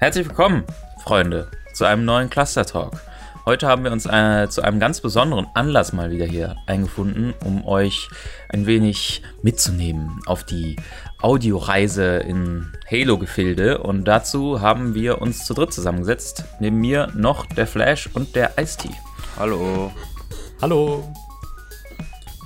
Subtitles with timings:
[0.00, 0.62] Herzlich willkommen,
[1.02, 3.00] Freunde, zu einem neuen Cluster Talk.
[3.44, 7.66] Heute haben wir uns äh, zu einem ganz besonderen Anlass mal wieder hier eingefunden, um
[7.66, 8.08] euch
[8.48, 10.76] ein wenig mitzunehmen auf die
[11.20, 13.78] Audioreise in Halo-Gefilde.
[13.78, 16.44] Und dazu haben wir uns zu dritt zusammengesetzt.
[16.60, 18.90] Neben mir noch der Flash und der Ice-T.
[19.36, 19.90] Hallo.
[20.62, 21.12] Hallo.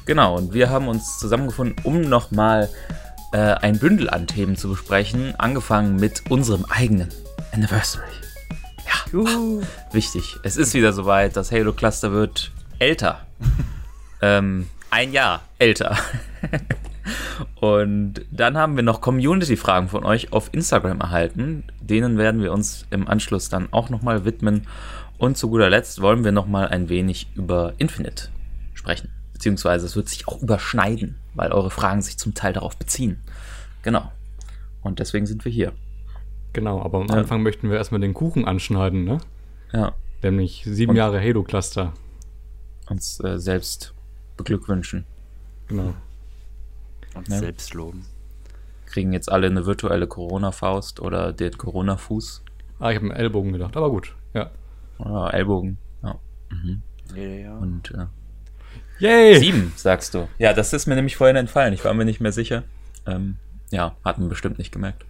[0.06, 2.70] Genau, und wir haben uns zusammengefunden, um nochmal
[3.34, 7.10] äh, ein Bündel an Themen zu besprechen, angefangen mit unserem eigenen
[7.52, 8.06] Anniversary.
[8.86, 9.62] Ja, Juhu.
[9.92, 10.36] wichtig.
[10.42, 13.26] Es ist wieder soweit, das Halo Cluster wird älter.
[14.22, 15.98] ähm, ein Jahr älter.
[17.60, 21.64] Und dann haben wir noch Community-Fragen von euch auf Instagram erhalten.
[21.80, 24.66] Denen werden wir uns im Anschluss dann auch nochmal widmen.
[25.18, 28.28] Und zu guter Letzt wollen wir nochmal ein wenig über Infinite
[28.74, 29.10] sprechen.
[29.32, 33.20] Beziehungsweise es wird sich auch überschneiden, weil eure Fragen sich zum Teil darauf beziehen.
[33.82, 34.10] Genau.
[34.82, 35.72] Und deswegen sind wir hier.
[36.52, 37.14] Genau, aber am Ja.
[37.14, 39.18] Anfang möchten wir erstmal den Kuchen anschneiden, ne?
[39.72, 39.94] Ja.
[40.22, 41.92] Nämlich sieben Und- Jahre Halo-Cluster.
[42.88, 43.94] Uns äh, selbst
[44.36, 45.04] beglückwünschen.
[45.68, 45.94] Genau.
[47.14, 47.38] Und Ja.
[47.38, 48.04] selbst loben.
[48.86, 52.42] Kriegen jetzt alle eine virtuelle Corona-Faust oder den Corona-Fuß.
[52.78, 54.14] Ah, ich habe einen Ellbogen gedacht, aber gut.
[54.34, 54.50] Ja.
[54.98, 55.78] Oder Ellbogen.
[56.02, 56.18] Ja.
[56.50, 56.82] Mhm.
[57.14, 57.56] Ja, ja.
[57.58, 58.06] Und äh,
[58.98, 59.38] Yay!
[59.38, 60.28] sieben, sagst du.
[60.38, 61.72] Ja, das ist mir nämlich vorhin entfallen.
[61.72, 62.64] Ich war mir nicht mehr sicher.
[63.06, 63.36] Ähm,
[63.70, 65.04] ja, hat man bestimmt nicht gemerkt.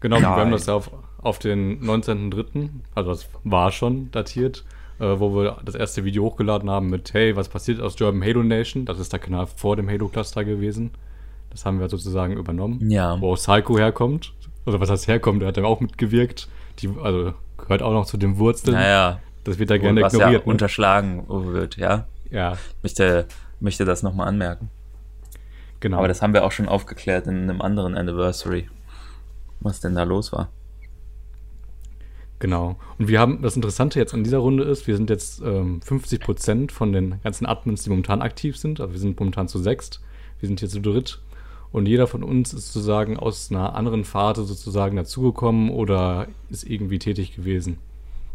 [0.00, 0.36] Genau, wir Nein.
[0.38, 4.64] haben das ja auf, auf den 19.03., also das war schon datiert,
[5.00, 8.42] äh, wo wir das erste Video hochgeladen haben mit Hey, was passiert aus German Halo
[8.42, 8.84] Nation?
[8.84, 10.92] Das ist der Kanal vor dem Halo-Cluster gewesen.
[11.50, 12.90] Das haben wir sozusagen übernommen.
[12.90, 13.20] Ja.
[13.20, 14.32] Wo auch Psycho herkommt.
[14.66, 16.48] Also was heißt herkommt, der hat ja auch mitgewirkt.
[16.80, 18.76] Die, also gehört auch noch zu den Wurzeln.
[18.76, 20.46] Naja, Das wird da gerne was ja ignoriert.
[20.46, 20.52] ne?
[20.52, 22.06] unterschlagen wird, ja.
[22.30, 23.26] ja, Möchte,
[23.60, 24.70] möchte das nochmal anmerken.
[25.80, 25.98] genau.
[25.98, 28.68] Aber das haben wir auch schon aufgeklärt in einem anderen Anniversary.
[29.60, 30.48] Was denn da los war.
[32.38, 32.76] Genau.
[32.98, 36.20] Und wir haben, das Interessante jetzt an dieser Runde ist, wir sind jetzt ähm, 50
[36.20, 38.80] Prozent von den ganzen Admins, die momentan aktiv sind.
[38.80, 40.00] Also wir sind momentan zu sechst.
[40.38, 41.20] Wir sind hier zu dritt.
[41.72, 46.98] Und jeder von uns ist sozusagen aus einer anderen Phase sozusagen dazugekommen oder ist irgendwie
[46.98, 47.78] tätig gewesen.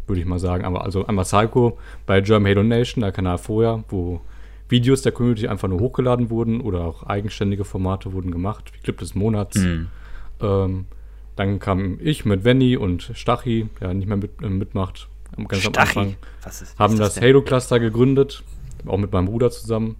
[0.06, 0.64] Würde ich mal sagen.
[0.64, 4.20] Aber also einmal Psycho bei German Halo Nation, der Kanal vorher, wo
[4.68, 8.98] Videos der Community einfach nur hochgeladen wurden oder auch eigenständige Formate wurden gemacht, wie Clip
[8.98, 9.56] des Monats.
[9.56, 9.88] Hm.
[10.40, 10.86] Ähm,
[11.36, 15.66] dann kam ich mit Venny und Stachi, der nicht mehr mit, äh, mitmacht, am- ganz
[15.66, 15.98] am Stachi.
[15.98, 16.16] Anfang.
[16.42, 17.24] Was ist, Haben ist das, denn?
[17.24, 18.42] Halo-Cluster gegründet,
[18.86, 19.96] auch mit meinem Bruder zusammen.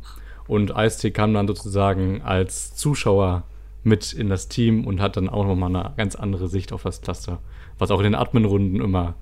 [0.46, 3.44] Und Ice-T kam dann sozusagen als Zuschauer
[3.82, 7.00] mit in das Team und hat dann auch nochmal eine ganz andere Sicht auf das
[7.00, 7.38] Cluster.
[7.78, 9.14] Was auch in den Admin-Runden immer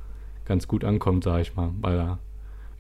[0.44, 1.70] ganz gut ankommt, sag ich mal.
[1.80, 2.18] Weil er,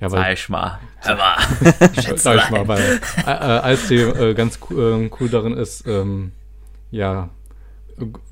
[0.00, 0.78] ja, Sag weil, ich mal.
[0.98, 1.36] Hör mal.
[2.16, 6.32] sag ich mal, weil äh, äh, Ice-T äh, ganz cool, äh, cool darin ist, ähm,
[6.90, 7.30] ja,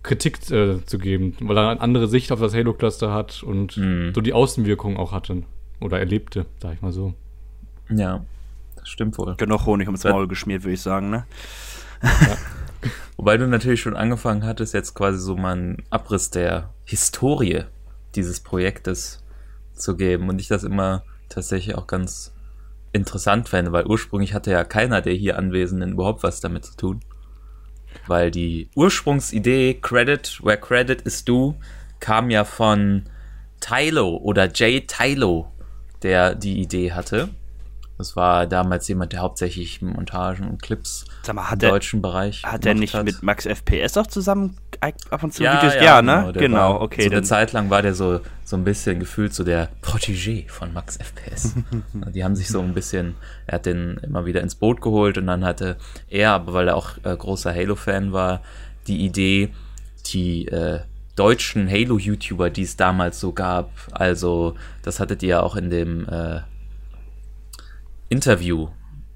[0.03, 4.13] Kritik äh, zu geben, weil er eine andere Sicht auf das Halo-Cluster hat und Mhm.
[4.15, 5.43] so die Außenwirkung auch hatte
[5.81, 7.15] oder erlebte, sag ich mal so.
[7.89, 8.25] Ja,
[8.77, 9.35] das stimmt wohl.
[9.37, 11.25] Genug Honig ums Maul geschmiert, würde ich sagen, ne?
[13.17, 17.65] Wobei du natürlich schon angefangen hattest, jetzt quasi so mal einen Abriss der Historie
[18.15, 19.23] dieses Projektes
[19.75, 22.33] zu geben und ich das immer tatsächlich auch ganz
[22.93, 27.01] interessant fände, weil ursprünglich hatte ja keiner der hier Anwesenden überhaupt was damit zu tun.
[28.11, 31.55] Weil die Ursprungsidee Credit, where credit is due,
[32.01, 33.05] kam ja von
[33.61, 35.53] Tylo oder Jay Tylo,
[36.03, 37.29] der die Idee hatte.
[38.01, 42.43] Das war damals jemand, der hauptsächlich Montagen und Clips mal, im hat der, deutschen Bereich
[42.45, 43.05] hat der gemacht nicht hat.
[43.05, 45.75] mit Max FPS auch zusammen ab und zu Ja, Videos?
[45.75, 46.33] ja, Ja, ne?
[46.33, 47.03] der Genau, war, okay.
[47.03, 50.73] So eine Zeit lang war der so, so ein bisschen gefühlt so der Protégé von
[50.73, 51.55] Max FPS.
[52.15, 53.17] die haben sich so ein bisschen,
[53.47, 55.77] er hat den immer wieder ins Boot geholt und dann hatte
[56.09, 58.41] er, aber weil er auch äh, großer Halo-Fan war,
[58.87, 59.51] die Idee,
[60.07, 60.81] die äh,
[61.17, 66.09] deutschen Halo-YouTuber, die es damals so gab, also das hattet ihr ja auch in dem
[66.09, 66.41] äh,
[68.11, 68.69] Interview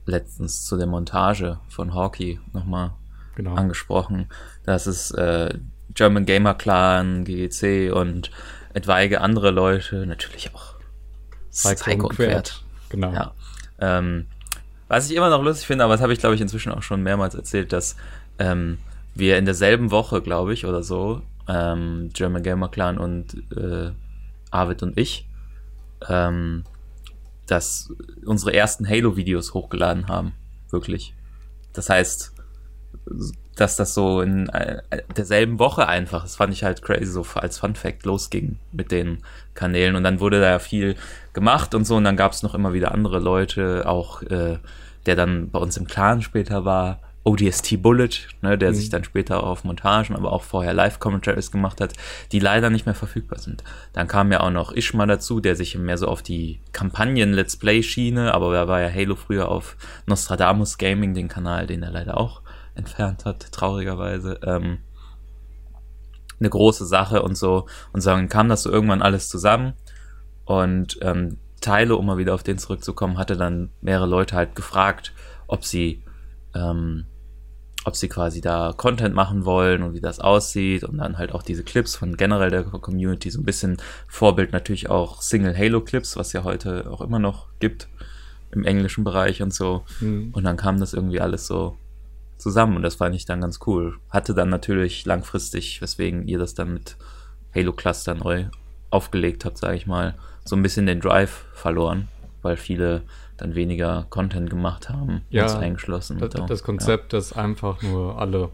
[0.06, 2.92] letztens zu der Montage von Hawkey nochmal
[3.34, 3.54] Genau.
[3.54, 4.28] angesprochen.
[4.64, 5.58] Das ist äh,
[5.92, 8.30] German Gamer Clan, GGC und
[8.72, 10.74] etwaige andere Leute, natürlich auch
[11.50, 12.64] Psycho und Quert.
[12.88, 13.12] Genau.
[13.12, 13.34] Ja.
[13.80, 14.26] Ähm,
[14.88, 17.02] was ich immer noch lustig finde, aber das habe ich glaube ich inzwischen auch schon
[17.02, 17.96] mehrmals erzählt, dass
[18.38, 18.78] ähm,
[19.14, 23.90] wir in derselben Woche, glaube ich, oder so, ähm, German Gamer Clan und äh,
[24.50, 25.28] Arvid und ich,
[26.08, 26.64] ähm,
[27.46, 27.92] dass
[28.24, 30.34] unsere ersten Halo-Videos hochgeladen haben.
[30.70, 31.14] Wirklich.
[31.72, 32.32] Das heißt,
[33.56, 34.82] dass das so in äh,
[35.16, 39.18] derselben Woche einfach, das fand ich halt crazy, so als Fun Fact losging mit den
[39.54, 40.96] Kanälen und dann wurde da viel
[41.32, 44.58] gemacht und so und dann gab es noch immer wieder andere Leute, auch äh,
[45.06, 48.10] der dann bei uns im Clan später war, ODST Bullet,
[48.42, 48.74] ne, der Mhm.
[48.74, 51.94] sich dann später auch auf Montagen, aber auch vorher Live-Commentaries gemacht hat,
[52.32, 53.64] die leider nicht mehr verfügbar sind.
[53.94, 58.34] Dann kam ja auch noch Ishma dazu, der sich mehr so auf die Kampagnen-Let's Play-Schiene,
[58.34, 59.76] aber da war ja Halo früher auf
[60.06, 62.42] Nostradamus Gaming, den Kanal, den er leider auch
[62.74, 64.40] entfernt hat, traurigerweise.
[64.44, 64.78] Ähm,
[66.40, 67.66] eine große Sache und so.
[67.92, 69.74] Und dann kam das so irgendwann alles zusammen.
[70.44, 75.14] Und ähm, Teile, um mal wieder auf den zurückzukommen, hatte dann mehrere Leute halt gefragt,
[75.46, 76.02] ob sie,
[76.54, 77.06] ähm,
[77.84, 81.42] ob sie quasi da Content machen wollen und wie das aussieht und dann halt auch
[81.42, 83.76] diese Clips von generell der Community, so ein bisschen
[84.08, 87.88] Vorbild natürlich auch Single Halo Clips, was ja heute auch immer noch gibt
[88.52, 89.84] im englischen Bereich und so.
[90.00, 90.30] Mhm.
[90.32, 91.76] Und dann kam das irgendwie alles so
[92.38, 93.96] zusammen und das fand ich dann ganz cool.
[94.10, 96.96] Hatte dann natürlich langfristig, weswegen ihr das dann mit
[97.54, 98.46] Halo Cluster neu
[98.90, 100.14] aufgelegt habt, sage ich mal,
[100.44, 102.08] so ein bisschen den Drive verloren,
[102.42, 103.02] weil viele
[103.36, 106.18] dann weniger Content gemacht haben, Ja, uns eingeschlossen.
[106.18, 106.46] Das, so.
[106.46, 108.50] das Konzept, dass einfach nur alle,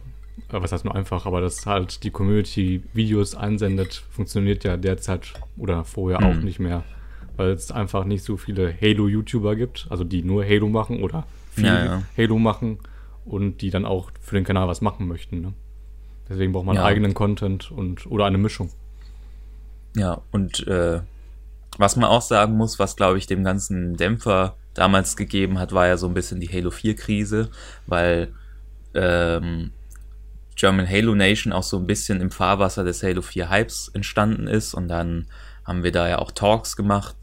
[0.50, 5.35] äh, was heißt nur einfach, aber dass halt die Community Videos einsendet, funktioniert ja derzeit
[5.59, 6.44] oder vorher auch Mhm.
[6.44, 6.85] nicht mehr.
[7.37, 11.65] Weil es einfach nicht so viele Halo-YouTuber gibt, also die nur Halo machen oder viel
[11.67, 12.03] Ja, ja.
[12.17, 12.79] Halo machen
[13.25, 15.41] und die dann auch für den Kanal was machen möchten.
[15.41, 15.53] Ne?
[16.29, 16.85] Deswegen braucht man Ja.
[16.85, 18.71] eigenen Content und oder eine Mischung.
[19.97, 21.00] Ja, und äh,
[21.79, 25.87] was man auch sagen muss, was glaube ich dem ganzen Dämpfer damals gegeben hat, war
[25.87, 27.50] ja so ein bisschen die Halo 4-Krise,
[27.87, 28.32] weil
[28.94, 29.73] ähm,
[30.56, 34.75] German Halo Nation auch so ein bisschen im Fahrwasser des Halo 4 Hypes entstanden ist
[34.75, 35.27] und dann
[35.65, 37.15] haben wir da ja auch Talks gemacht.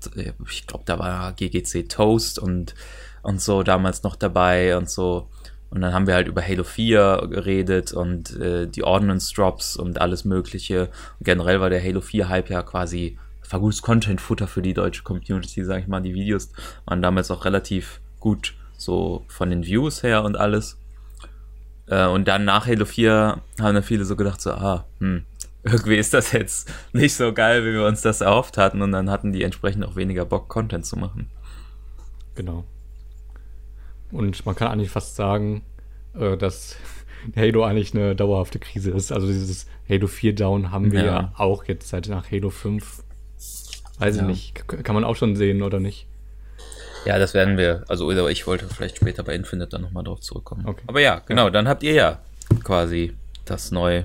[0.49, 2.75] Ich glaube, da war GGC Toast und,
[3.23, 5.27] und so damals noch dabei und so.
[5.69, 9.99] Und dann haben wir halt über Halo 4 geredet und äh, die Ordnance Drops und
[9.99, 10.89] alles Mögliche.
[11.19, 13.17] Und generell war der Halo 4 Hype ja quasi,
[13.51, 16.01] war gutes Content-Futter für die deutsche Community, sag ich mal.
[16.01, 16.51] Die Videos
[16.85, 20.77] waren damals auch relativ gut, so von den Views her und alles.
[21.87, 25.23] Äh, und dann nach Halo 4 haben dann viele so gedacht, so, ah, hm,
[25.63, 28.81] irgendwie ist das jetzt nicht so geil, wie wir uns das erhofft hatten.
[28.81, 31.29] Und dann hatten die entsprechend auch weniger Bock, Content zu machen.
[32.35, 32.65] Genau.
[34.11, 35.63] Und man kann eigentlich fast sagen,
[36.13, 36.75] äh, dass
[37.35, 39.11] Halo eigentlich eine dauerhafte Krise ist.
[39.11, 41.33] Also dieses Halo 4 Down haben wir ja, Ja.
[41.37, 43.03] auch jetzt seit nach Halo 5.
[43.99, 44.21] Weiß Ja.
[44.23, 44.67] ich nicht.
[44.67, 46.05] Kann man auch schon sehen, oder nicht?
[47.05, 47.83] Ja, das werden wir.
[47.87, 50.65] Also, oder ich wollte vielleicht später bei Infinite dann nochmal drauf zurückkommen.
[50.67, 50.83] Okay.
[50.87, 52.19] Aber ja, genau, dann habt ihr ja
[52.63, 53.13] quasi
[53.45, 54.03] das neu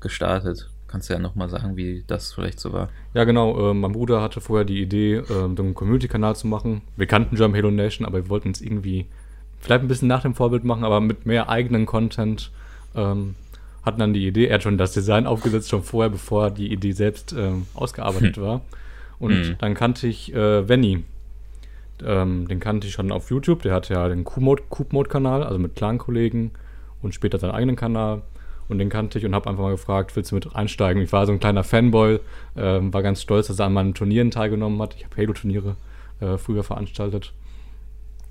[0.00, 0.68] gestartet.
[0.88, 2.90] Kannst du ja nochmal sagen, wie das vielleicht so war.
[3.14, 3.70] Ja, genau.
[3.70, 6.82] Äh, mein Bruder hatte vorher die Idee, äh, so einen Community-Kanal zu machen.
[6.96, 9.06] Wir kannten German Halo Nation, aber wir wollten es irgendwie
[9.60, 12.50] vielleicht ein bisschen nach dem Vorbild machen, aber mit mehr eigenen Content.
[12.94, 13.36] Ähm,
[13.84, 16.92] hatten dann die Idee, er hat schon das Design aufgesetzt, schon vorher, bevor die Idee
[16.92, 18.60] selbst ähm, ausgearbeitet war.
[19.22, 19.54] Und Hm.
[19.58, 21.04] dann kannte ich äh, Venny.
[22.04, 23.62] Ähm, den kannte ich schon auf YouTube.
[23.62, 26.50] Der hat ja den Coop-Mode-Kanal, also mit Clan-Kollegen
[27.02, 28.22] und später seinen eigenen Kanal.
[28.68, 31.00] Und den kannte ich und habe einfach mal gefragt, willst du mit einsteigen?
[31.00, 32.18] Ich war so ein kleiner Fanboy,
[32.56, 34.96] ähm, war ganz stolz, dass er an meinen Turnieren teilgenommen hat.
[34.96, 35.76] Ich habe Halo-Turniere
[36.18, 37.32] äh, früher veranstaltet.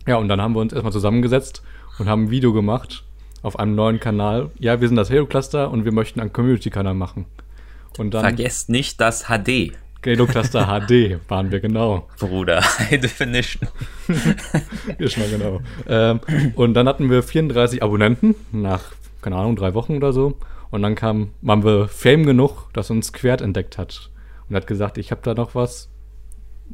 [0.06, 1.64] Ja, und dann haben wir uns erstmal zusammengesetzt
[2.00, 3.06] und haben ein Video gemacht
[3.44, 4.50] auf einem neuen Kanal.
[4.60, 7.28] Ja, wir sind das Halo-Cluster und wir möchten einen Community-Kanal machen.
[7.98, 9.72] Und dann Vergesst nicht das HD,
[10.06, 12.08] Halo-Cluster HD waren wir genau.
[12.20, 12.62] Bruder.
[12.80, 13.70] High Definition.
[14.98, 15.62] Ist mal genau.
[15.88, 16.20] Ähm,
[16.56, 18.82] und dann hatten wir 34 Abonnenten nach,
[19.22, 20.38] keine Ahnung, drei Wochen oder so.
[20.72, 24.10] Und dann kam, waren wir Fame genug, dass uns Quert entdeckt hat.
[24.50, 25.90] Und hat gesagt, ich habe da noch was.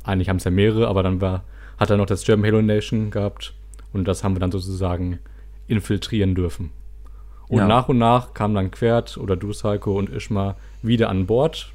[0.03, 1.43] Eigentlich haben es ja mehrere, aber dann war,
[1.77, 3.53] hat er noch das German Halo Nation gehabt.
[3.93, 5.19] Und das haben wir dann sozusagen
[5.67, 6.71] infiltrieren dürfen.
[7.47, 7.67] Und Ja.
[7.67, 11.71] nach und nach kamen dann Quert oder du, Psycho und Ishma wieder an Bord.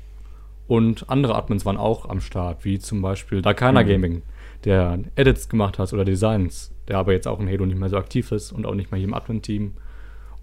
[0.69, 3.89] Und andere Admins waren auch am Start, wie zum Beispiel Dakana Mhm.
[3.89, 4.23] Gaming,
[4.65, 7.97] der Edits gemacht hat oder Designs, der aber jetzt auch in Halo nicht mehr so
[7.97, 9.75] aktiv ist und auch nicht mehr hier im Admin-Team.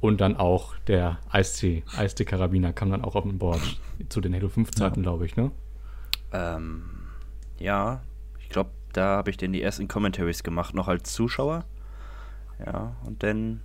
[0.02, 3.60] Und dann auch der Ice-T, Ice-T-Karabiner kam dann auch auf den Bord
[4.10, 5.52] zu den Halo 5-Zeiten, glaube ich, ne?
[6.32, 6.84] Ähm,
[7.58, 8.02] ja,
[8.40, 11.66] ich glaube, da habe ich denn die ersten Commentaries gemacht, noch als Zuschauer.
[12.66, 13.62] Ja, und dann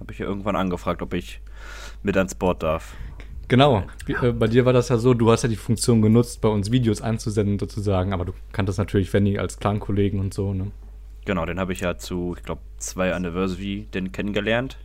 [0.00, 1.40] habe ich ja irgendwann angefragt, ob ich
[2.02, 2.94] mit ans Board darf.
[3.48, 3.84] Genau.
[4.06, 6.48] Wie, äh, bei dir war das ja so, du hast ja die Funktion genutzt, bei
[6.48, 10.70] uns Videos einzusenden sozusagen, aber du kanntest natürlich Venny als Clan-Kollegen und so, ne?
[11.24, 14.76] Genau, den habe ich ja zu, ich glaube, zwei Anniversary denn kennengelernt.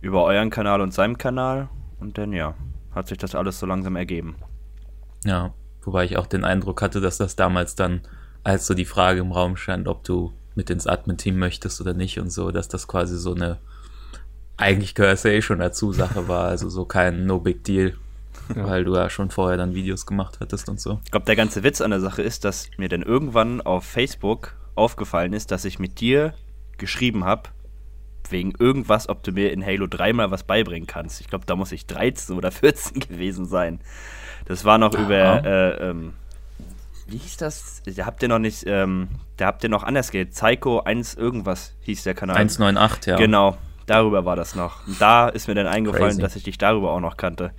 [0.00, 1.68] Über euren Kanal und seinem Kanal.
[2.00, 2.54] Und dann, ja,
[2.92, 4.36] hat sich das alles so langsam ergeben.
[5.24, 8.02] Ja, wobei ich auch den Eindruck hatte, dass das damals dann,
[8.42, 12.18] als so die Frage im Raum stand, ob du mit ins Admin-Team möchtest oder nicht
[12.18, 13.58] und so, dass das quasi so eine,
[14.56, 17.94] eigentlich gehörst du ja eh schon dazu, Sache war, also so kein No Big Deal,
[18.54, 18.66] Ja.
[18.66, 21.00] weil du ja schon vorher dann Videos gemacht hattest und so.
[21.04, 24.54] Ich glaube, der ganze Witz an der Sache ist, dass mir dann irgendwann auf Facebook
[24.74, 26.34] aufgefallen ist, dass ich mit dir
[26.78, 27.50] geschrieben habe
[28.30, 31.20] wegen irgendwas, ob du mir in Halo 3 mal was beibringen kannst.
[31.20, 33.80] Ich glaube, da muss ich 13 oder 14 gewesen sein.
[34.46, 35.02] Das war noch Aha.
[35.02, 36.12] über, äh, ähm,
[37.06, 37.82] wie hieß das?
[37.84, 40.30] Da habt ihr noch nicht, ähm, da habt ihr noch anders geht.
[40.30, 42.36] Psycho 1 irgendwas hieß der Kanal.
[42.36, 43.16] 198, ja.
[43.16, 44.86] Genau, darüber war das noch.
[44.86, 46.20] Und da ist mir dann eingefallen, Crazy.
[46.20, 47.52] dass ich dich darüber auch noch kannte.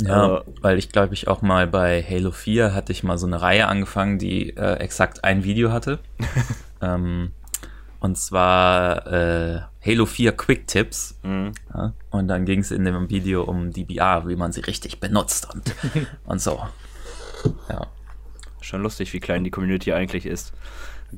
[0.00, 3.26] Ja, Äh, weil ich glaube ich auch mal bei Halo 4 hatte ich mal so
[3.26, 6.00] eine Reihe angefangen, die äh, exakt ein Video hatte.
[6.80, 7.32] ähm,
[8.00, 11.18] und zwar äh, Halo 4 Quick Tips.
[11.22, 11.52] Mhm.
[11.72, 11.92] Ja?
[12.10, 15.74] Und dann ging es in dem Video um DBR, wie man sie richtig benutzt und,
[16.24, 16.60] und so.
[17.68, 17.86] Ja.
[18.60, 20.52] Schon lustig, wie klein die Community eigentlich ist.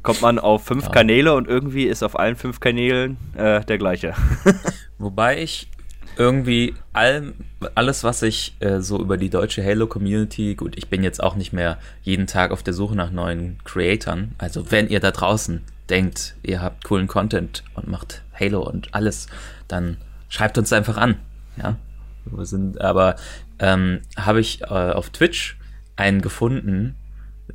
[0.03, 0.91] Kommt man auf fünf Ja.
[0.91, 4.15] Kanäle und irgendwie ist auf allen fünf Kanälen äh, der gleiche.
[4.99, 5.69] Wobei ich
[6.17, 7.35] irgendwie all,
[7.75, 11.53] alles, was ich äh, so über die deutsche Halo-Community, gut, ich bin jetzt auch nicht
[11.53, 14.35] mehr jeden Tag auf der Suche nach neuen Creatoren.
[14.39, 19.27] Also wenn ihr da draußen denkt, ihr habt coolen Content und macht Halo und alles,
[19.69, 19.99] dann
[20.29, 21.17] schreibt uns einfach an.
[21.57, 21.77] Ja,
[22.25, 23.17] wir sind, aber
[23.59, 25.59] ähm, habe ich äh, auf Twitch
[25.97, 26.97] einen gefunden,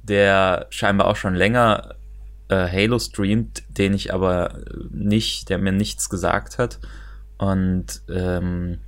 [0.03, 1.95] der scheinbar auch schon länger
[2.51, 4.60] äh, Halo streamt, den ich aber
[4.91, 6.79] nicht, der mir nichts gesagt hat.
[7.38, 8.79] Und ähm,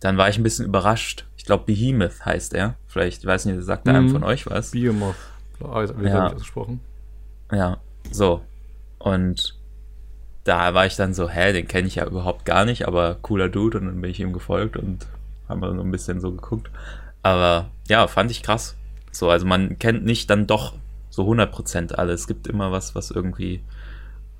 [0.00, 1.26] dann war ich ein bisschen überrascht.
[1.36, 2.74] Ich glaube, Behemoth heißt er.
[2.86, 4.10] Vielleicht, weiß nicht, sagt da einem Mhm.
[4.12, 4.70] von euch was.
[4.70, 5.14] Biomoth.
[5.62, 6.26] Ah, Ja.
[6.28, 6.80] ausgesprochen.
[7.52, 7.78] Ja,
[8.10, 8.42] so.
[8.98, 9.56] Und
[10.44, 13.48] da war ich dann so, hä, den kenne ich ja überhaupt gar nicht, aber cooler
[13.48, 13.78] Dude.
[13.78, 15.06] Und dann bin ich ihm gefolgt und
[15.48, 16.70] haben wir so ein bisschen so geguckt.
[17.22, 18.76] Aber ja, fand ich krass.
[19.12, 20.74] So, also man kennt nicht dann doch
[21.12, 22.22] so 100% alles.
[22.22, 23.60] Es gibt immer was, was irgendwie.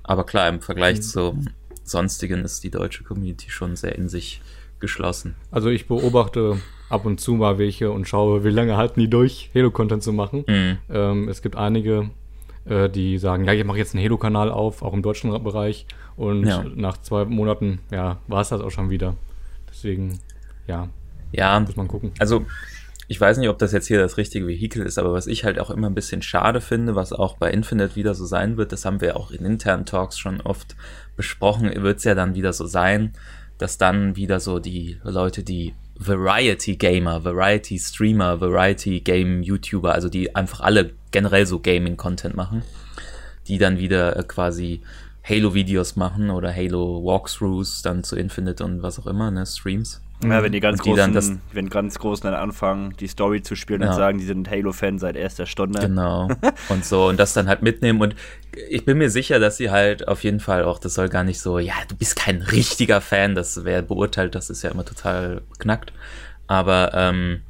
[0.01, 1.01] Aber klar, im Vergleich Mhm.
[1.01, 1.45] zum
[1.83, 4.41] sonstigen ist die deutsche Community schon sehr in sich
[4.79, 5.35] geschlossen.
[5.51, 6.57] Also ich beobachte
[6.89, 10.43] ab und zu mal welche und schaue, wie lange halten die durch, Halo-Content zu machen.
[10.47, 10.77] Mhm.
[10.89, 12.09] Ähm, es gibt einige,
[12.65, 15.85] äh, die sagen, ja, ich mache jetzt einen Halo-Kanal auf, auch im deutschen Bereich.
[16.15, 16.63] Und Ja.
[16.75, 19.15] nach zwei Monaten, ja, war es das auch schon wieder.
[19.69, 20.19] Deswegen,
[20.67, 20.89] ja,
[21.31, 22.11] Ja, muss man gucken.
[22.19, 22.45] also
[23.07, 25.59] ich weiß nicht, ob das jetzt hier das richtige Vehikel ist, aber was ich halt
[25.59, 28.85] auch immer ein bisschen schade finde, was auch bei Infinite wieder so sein wird, das
[28.85, 30.75] haben wir auch in internen Talks schon oft
[31.15, 33.13] besprochen, wird es ja dann wieder so sein,
[33.57, 40.09] dass dann wieder so die Leute, die Variety Gamer, Variety Streamer, Variety Game YouTuber, also
[40.09, 42.63] die einfach alle generell so Gaming Content machen,
[43.47, 44.81] die dann wieder äh, quasi
[45.23, 50.01] Halo-Videos machen oder Halo Walkthroughs dann zu Infinite und was auch immer, ne, Streams.
[50.31, 53.41] Ja, wenn die ganz Und die großen, das- wenn ganz großen dann anfangen, die Story
[53.41, 53.93] zu spielen und Ja.
[53.93, 55.79] sagen, die sind Halo-Fan seit erster Stunde.
[55.79, 56.29] Genau.
[56.69, 58.01] Und so, und das dann halt mitnehmen.
[58.01, 58.15] Und
[58.69, 61.39] ich bin mir sicher, dass sie halt auf jeden Fall auch, das soll gar nicht
[61.39, 65.41] so, ja, du bist kein richtiger Fan, das wer beurteilt, das ist ja immer total
[65.59, 65.91] knackt.
[66.47, 67.41] Aber ähm,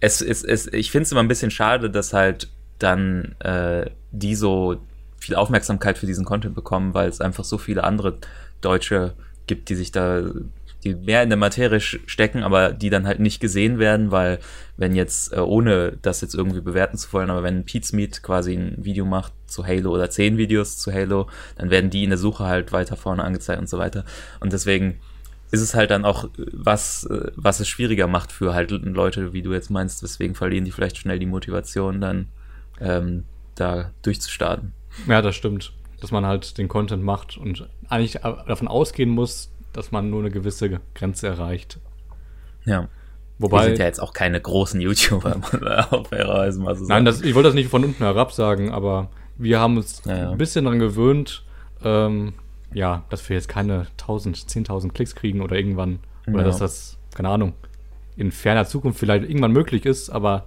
[0.00, 2.48] es ist, es, ich finde es immer ein bisschen schade, dass halt
[2.78, 4.76] dann äh, die so
[5.18, 8.18] viel Aufmerksamkeit für diesen Content bekommen, weil es einfach so viele andere
[8.60, 9.14] Deutsche
[9.48, 10.22] gibt, die sich da,
[10.84, 14.38] die mehr in der Materie stecken, aber die dann halt nicht gesehen werden, weil
[14.76, 18.54] wenn jetzt, äh, ohne das jetzt irgendwie bewerten zu wollen, aber wenn Pete's Meet quasi
[18.54, 22.18] ein Video macht zu Halo oder zehn Videos zu Halo, dann werden die in der
[22.18, 24.04] Suche halt weiter vorne angezeigt und so weiter.
[24.40, 25.00] Und deswegen
[25.50, 29.32] ist es halt dann auch äh, was, äh, was es schwieriger macht für halt Leute,
[29.32, 32.28] wie du jetzt meinst, deswegen verlieren die vielleicht schnell die Motivation, dann
[32.80, 33.24] ähm,
[33.56, 34.72] da durchzustarten.
[35.06, 35.72] Ja, das stimmt.
[36.00, 40.30] Dass man halt den Content macht und eigentlich davon ausgehen muss, dass man nur eine
[40.30, 41.78] gewisse Grenze erreicht.
[42.64, 42.82] Ja.
[42.82, 42.88] Wir
[43.44, 45.36] Wobei, sind ja jetzt auch keine großen YouTuber,
[45.90, 49.10] auch fairerweise mal so nein, das, ich wollte das nicht von unten herab sagen, aber
[49.36, 50.30] wir haben uns Ja, ja.
[50.32, 51.44] ein bisschen daran gewöhnt,
[51.84, 52.32] ähm,
[52.74, 56.44] ja, dass wir jetzt keine 1000, 10.000 Klicks kriegen oder irgendwann, oder Ja.
[56.44, 57.52] dass das, keine Ahnung,
[58.16, 60.46] in ferner Zukunft vielleicht irgendwann möglich ist, aber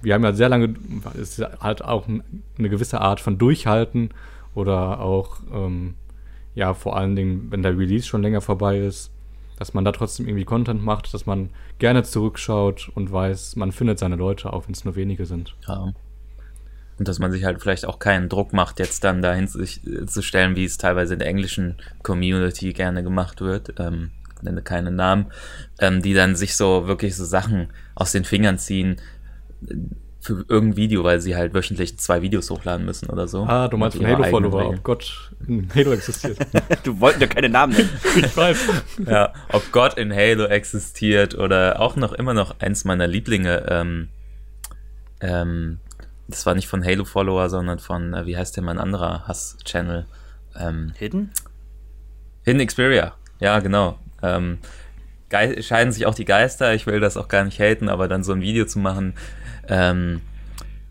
[0.00, 0.74] wir haben ja sehr lange,
[1.20, 2.22] es ist halt auch ein-
[2.58, 4.14] eine gewisse Art von Durchhalten
[4.54, 5.94] oder auch, ähm,
[6.54, 9.12] ja, vor allen Dingen, wenn der Release schon länger vorbei ist,
[9.58, 13.98] dass man da trotzdem irgendwie Content macht, dass man gerne zurückschaut und weiß, man findet
[13.98, 15.54] seine Leute, auch wenn es nur wenige sind.
[15.68, 15.92] Ja.
[16.98, 20.06] Und dass man sich halt vielleicht auch keinen Druck macht, jetzt dann dahin sich, äh,
[20.06, 23.74] zu stellen, wie es teilweise in der englischen Community gerne gemacht wird.
[23.78, 24.10] Ähm,
[24.42, 25.26] nenne keine Namen,
[25.78, 28.96] ähm, die dann sich so wirklich so Sachen aus den Fingern ziehen
[30.20, 33.44] für irgendein Video, weil sie halt wöchentlich zwei Videos hochladen müssen oder so.
[33.44, 36.38] Ah, du meinst eigenen Halo-Follower, ob Gott in Halo existiert.
[36.84, 37.90] Du wollten ja keine Namen nennen.
[38.16, 38.58] ich weiß.
[39.06, 43.66] ja, ob Gott in Halo existiert oder auch noch immer noch eins meiner Lieblinge.
[43.68, 44.08] Ähm,
[45.22, 45.78] ähm,
[46.28, 50.04] das war nicht von Halo-Follower, sondern von, äh, wie heißt der, mein anderer Hass-Channel?
[50.58, 51.32] Ähm, Hidden?
[52.44, 53.14] Hidden Xperia.
[53.40, 53.98] Ja, genau.
[54.22, 54.58] Ähm,
[55.60, 56.74] scheiden sich auch die Geister.
[56.74, 59.14] Ich will das auch gar nicht haten, aber dann so ein Video zu machen,
[59.70, 60.20] ähm,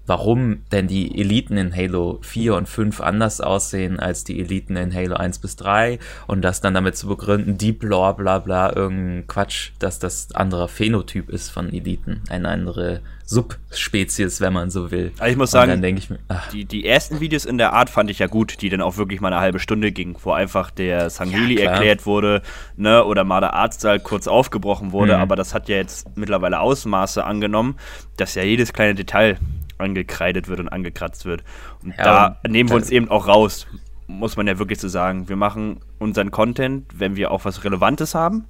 [0.10, 4.94] warum denn die Eliten in Halo 4 und 5 anders aussehen als die Eliten in
[4.94, 9.28] Halo 1 bis 3 und das dann damit zu begründen, Deep Lore, bla bla, irgendein
[9.28, 15.12] Quatsch, dass das anderer Phänotyp ist von Eliten, eine andere Subspezies, wenn man so will.
[15.20, 18.10] Also ich muss sagen, ich mir, ach, Die, die ersten Videos in der Art fand
[18.10, 21.10] ich ja gut, die dann auch wirklich mal eine halbe Stunde gingen, wo einfach der
[21.10, 22.42] Sangili Ja, erklärt wurde,
[22.76, 25.22] ne, oder mal der Arztsaal kurz aufgebrochen wurde, Mhm.
[25.22, 27.76] aber das hat ja jetzt mittlerweile Ausmaße angenommen,
[28.18, 29.38] dass ja jedes kleine Detail
[29.78, 31.44] angekreidet wird und angekratzt wird.
[31.84, 33.68] Und Ja, da und nehmen wir uns eben auch raus,
[34.08, 35.30] muss man ja wirklich so sagen.
[35.30, 38.46] Wir machen unseren Content, wenn wir auch was Relevantes haben,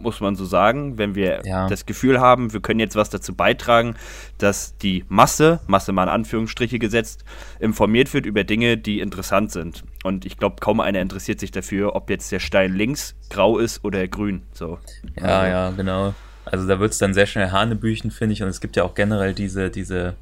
[0.00, 1.66] muss man so sagen, wenn wir Ja.
[1.68, 3.94] das Gefühl haben, wir können jetzt was dazu beitragen,
[4.38, 7.24] dass die Masse, Masse mal in Anführungsstriche gesetzt,
[7.60, 9.84] informiert wird über Dinge, die interessant sind.
[10.04, 13.84] Und ich glaube, kaum einer interessiert sich dafür, ob jetzt der Stein links grau ist
[13.84, 14.42] oder grün.
[14.52, 14.78] So.
[15.16, 16.14] Ja, Also, ja, genau.
[16.44, 18.42] Also da wird es dann sehr schnell Hanebüchen, finde ich.
[18.42, 20.14] Und es gibt ja auch generell diese, diese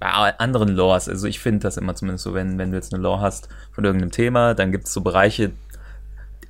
[0.00, 1.08] anderen Lores.
[1.08, 3.84] Also ich finde das immer zumindest so, wenn, wenn du jetzt eine Lore hast von
[3.84, 5.52] irgendeinem Thema, dann gibt es so Bereiche.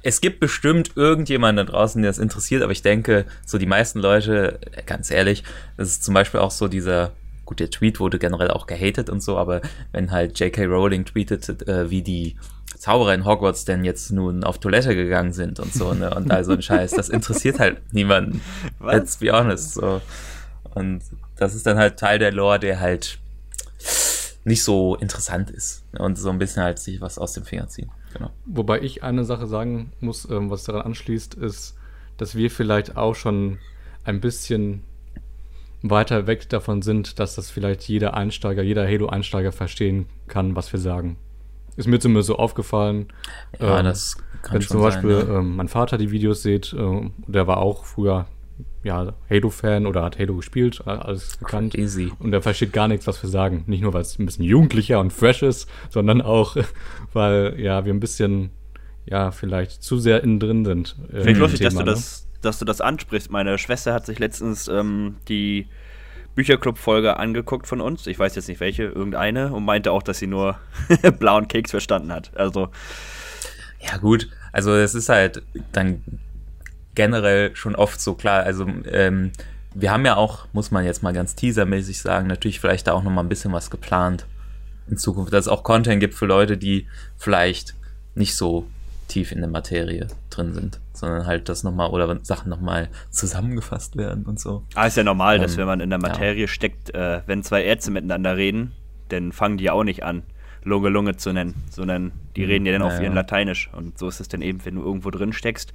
[0.07, 4.01] Es gibt bestimmt irgendjemanden da draußen, der das interessiert, aber ich denke, so die meisten
[4.01, 5.43] Leute, ganz ehrlich,
[5.79, 7.13] das ist zum Beispiel auch so dieser,
[7.47, 10.67] gut, der Tweet wurde generell auch gehatet und so, aber wenn halt J.K.
[10.67, 12.37] Rowling tweetet, äh, wie die
[12.77, 16.45] Zauberer in Hogwarts denn jetzt nun auf Toilette gegangen sind und so, ne, und all
[16.45, 18.43] so ein Scheiß, das interessiert halt niemanden.
[18.79, 18.95] Was?
[18.95, 20.03] Let's be honest, so.
[20.75, 21.03] Und
[21.37, 23.19] das ist dann halt Teil der Lore, der halt
[24.45, 27.69] nicht so interessant ist ne, und so ein bisschen halt sich was aus dem Finger
[27.69, 27.91] ziehen.
[28.15, 28.31] Genau.
[28.47, 31.77] Wobei ich eine Sache sagen muss, ähm, was daran anschließt, ist,
[32.17, 33.59] dass wir vielleicht auch schon
[34.05, 34.83] ein bisschen
[35.83, 40.81] weiter weg davon sind, dass das vielleicht jeder Einsteiger, jeder Halo-Einsteiger verstehen kann, was wir
[40.81, 41.17] sagen.
[41.77, 43.09] Ist mir zumindest so aufgefallen.
[43.59, 45.29] Ja, ähm, das kann Wenn schon zum Beispiel sein.
[45.29, 45.39] Ja.
[45.41, 48.27] ähm, mein Vater die Videos sieht, äh, der war auch früher
[48.85, 51.75] ja, Halo-Fan oder hat Halo gespielt, äh, alles bekannt.
[51.75, 52.13] Crazy.
[52.19, 53.65] Und er versteht gar nichts, was wir sagen.
[53.67, 56.57] Nicht nur, weil es ein bisschen jugendlicher und fresh ist, sondern auch,
[57.13, 58.51] weil ja, wir ein bisschen,
[59.07, 60.97] ja, vielleicht zu sehr innen drin sind.
[61.11, 61.97] Finde ich im lustig, dass Thema, du ne?
[61.97, 63.31] das, dass du das ansprichst.
[63.31, 65.67] Meine Schwester hat sich letztens ähm, die
[66.35, 68.07] Bücherclub-Folge angeguckt von uns.
[68.07, 70.59] Ich weiß jetzt nicht welche, irgendeine, und meinte auch, dass sie nur
[71.19, 72.37] blauen Keks verstanden hat.
[72.37, 72.69] Also,
[73.81, 74.29] Ja, gut.
[74.53, 76.03] Also es ist halt dann
[76.95, 78.43] generell schon oft so klar.
[78.43, 79.33] Also ähm,
[79.75, 83.03] wir haben ja auch, muss man jetzt mal ganz teasermäßig sagen, natürlich vielleicht da auch
[83.03, 84.27] noch mal ein bisschen was geplant
[84.89, 87.75] in Zukunft, dass es auch Content gibt für Leute, die vielleicht
[88.15, 88.67] nicht so
[89.09, 94.25] tief in der Materie drin sind, sondern halt das nochmal oder Sachen nochmal zusammengefasst werden
[94.25, 94.65] und so.
[94.75, 97.65] ah, ist ja normal, dass Ähm, wenn man in der Materie steckt, äh, wenn zwei
[97.65, 98.73] Ärzte miteinander reden,
[99.09, 100.23] dann fangen die ja auch nicht an,
[100.65, 103.05] Lunge Lunge zu nennen, sondern die reden ja dann auf naja.
[103.05, 103.71] ihren Lateinisch.
[103.73, 105.75] Und so ist es dann eben, wenn du irgendwo drin steckst,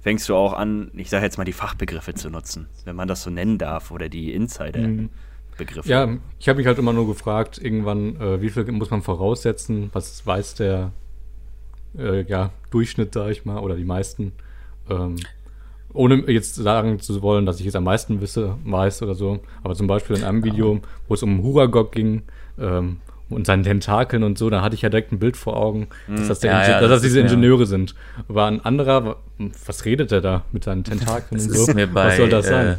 [0.00, 3.22] fängst du auch an, ich sage jetzt mal die Fachbegriffe zu nutzen, wenn man das
[3.22, 5.88] so nennen darf, oder die Insider-Begriffe.
[5.88, 9.90] Ja, ich habe mich halt immer nur gefragt, irgendwann, äh, wie viel muss man voraussetzen?
[9.92, 10.92] Was weiß der
[11.98, 14.32] äh, ja, Durchschnitt, sage ich mal, oder die meisten?
[14.88, 15.16] Ähm,
[15.92, 19.40] ohne jetzt sagen zu wollen, dass ich jetzt am meisten wisse, weiß oder so.
[19.62, 22.22] Aber zum Beispiel in einem Video, wo es um Huragog ging
[22.58, 22.98] ähm,
[23.30, 26.28] und seinen Tentakeln und so, da hatte ich ja direkt ein Bild vor Augen, dass
[26.28, 27.94] das, Ja, ja, dass das diese Ingenieure sind.
[28.28, 29.16] War ein anderer, wa-
[29.66, 31.72] was redet der da mit seinen Tentakeln Das und ist so?
[31.74, 32.78] mir bei, was soll das äh, sein?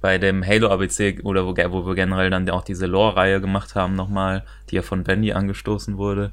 [0.00, 3.94] bei dem Halo ABC oder wo, wo wir generell dann auch diese Lore-Reihe gemacht haben
[3.94, 6.30] nochmal, die ja von Bendy angestoßen wurde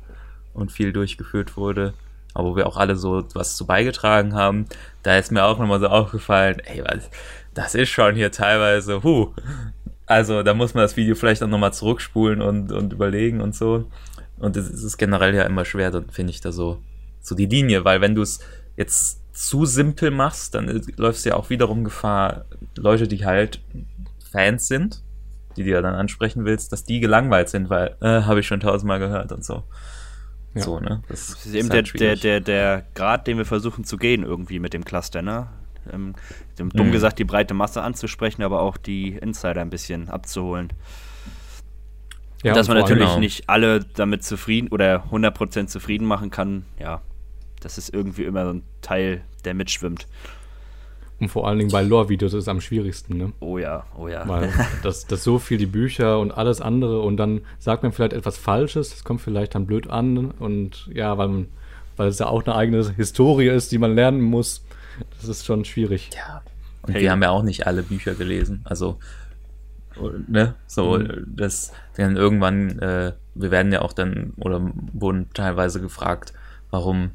[0.54, 1.94] und viel durchgeführt wurde,
[2.34, 4.66] aber wo wir auch alle so was zu beigetragen haben,
[5.04, 7.10] da ist mir auch nochmal so aufgefallen, ey, was,
[7.56, 9.32] das ist schon hier teilweise, huh,
[10.06, 13.90] also da muss man das Video vielleicht auch nochmal zurückspulen und, und überlegen und so.
[14.38, 16.80] Und es ist generell ja immer schwer, dann finde ich da so,
[17.22, 18.40] so die Linie, weil wenn du es
[18.76, 22.46] jetzt zu simpel machst, dann läufst du ja auch wiederum Gefahr,
[22.78, 23.62] Leute, die halt
[24.32, 25.02] Fans sind,
[25.56, 28.60] die du ja dann ansprechen willst, dass die gelangweilt sind, weil, äh, habe ich schon
[28.60, 29.64] tausendmal gehört und so.
[30.54, 30.62] Ja.
[30.62, 31.04] So, ne?
[31.10, 34.60] Das, Das ist eben der, der, der, der Grad, den wir versuchen zu gehen, irgendwie
[34.60, 35.48] mit dem Cluster, ne?
[35.92, 36.14] Ähm,
[36.58, 36.92] dumm Mhm.
[36.92, 40.74] gesagt, die breite Masse anzusprechen, aber auch die Insider ein bisschen abzuholen.
[42.44, 43.20] Ja, Dass man natürlich genau.
[43.20, 47.02] nicht alle damit zufrieden oder 100% zufrieden machen kann, ja.
[47.62, 50.06] Das ist irgendwie immer so ein Teil, der mitschwimmt.
[51.20, 53.32] Und vor allen Dingen bei Lore-Videos ist es am schwierigsten, ne?
[53.40, 54.28] Oh ja, oh ja.
[54.28, 54.52] Weil
[54.84, 58.38] das, das so viel die Bücher und alles andere und dann sagt man vielleicht etwas
[58.38, 61.48] Falsches, das kommt vielleicht dann blöd an und ja, weil, man,
[61.96, 64.64] weil es ja auch eine eigene Historie ist, die man lernen muss.
[65.20, 66.10] Das ist schon schwierig.
[66.16, 66.42] Ja.
[66.84, 67.02] Und Hey.
[67.04, 68.62] wir haben ja auch nicht alle Bücher gelesen.
[68.64, 69.00] Also,
[70.28, 71.26] ne, so, Mhm.
[71.36, 74.62] das, dann irgendwann, äh, wir werden ja auch dann, oder
[74.94, 76.34] wurden teilweise gefragt,
[76.70, 77.12] warum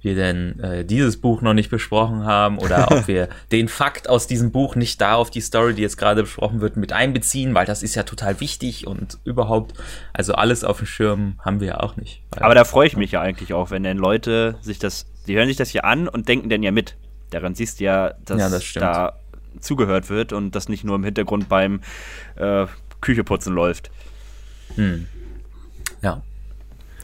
[0.00, 4.26] wir denn äh, dieses Buch noch nicht besprochen haben oder ob wir den Fakt aus
[4.26, 7.66] diesem Buch nicht da auf die Story, die jetzt gerade besprochen wird, mit einbeziehen, weil
[7.66, 9.74] das ist ja total wichtig und überhaupt,
[10.12, 12.22] also alles auf dem Schirm haben wir ja auch nicht.
[12.32, 15.46] Aber da freue ich mich ja eigentlich auch, wenn dann Leute sich das, die hören
[15.46, 16.96] sich das hier an und denken dann ja mit.
[17.32, 19.18] Daran siehst du ja, dass Ja, das da
[19.60, 21.80] zugehört wird und das nicht nur im Hintergrund beim
[22.36, 22.66] äh,
[23.00, 23.90] Kücheputzen läuft.
[24.76, 25.06] Hm.
[26.02, 26.22] Ja,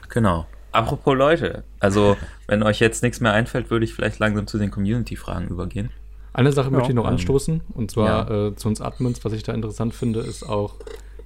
[0.08, 0.46] genau.
[0.72, 4.70] Apropos Leute, also wenn euch jetzt nichts mehr einfällt, würde ich vielleicht langsam zu den
[4.70, 5.90] Community-Fragen übergehen.
[6.32, 9.32] Eine Sache Ja, möchte ich noch ähm, anstoßen, und zwar äh, zu uns Admins, was
[9.32, 10.76] ich da interessant finde, ist auch,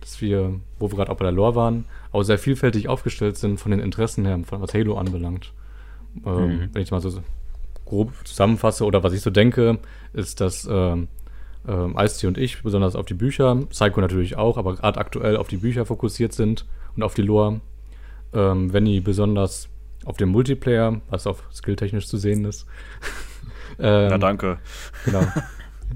[0.00, 3.58] dass wir, wo wir gerade auch bei der Lore waren, auch sehr vielfältig aufgestellt sind
[3.58, 5.52] von den Interessen her, von was Halo anbelangt.
[6.24, 6.68] Ähm, Mhm.
[6.72, 7.22] Wenn ich mal so
[7.92, 9.78] grob zusammenfasse oder was ich so denke,
[10.14, 11.08] ist, dass ähm,
[11.68, 15.48] ähm, Ice-T und ich besonders auf die Bücher, Psycho natürlich auch, aber gerade aktuell auf
[15.48, 16.64] die Bücher fokussiert sind
[16.96, 17.60] und auf die Lore.
[18.32, 19.68] Ähm, Venny besonders
[20.06, 22.66] auf den Multiplayer, was auch skilltechnisch zu sehen ist.
[23.78, 24.58] ähm, Na danke.
[25.04, 25.26] Genau.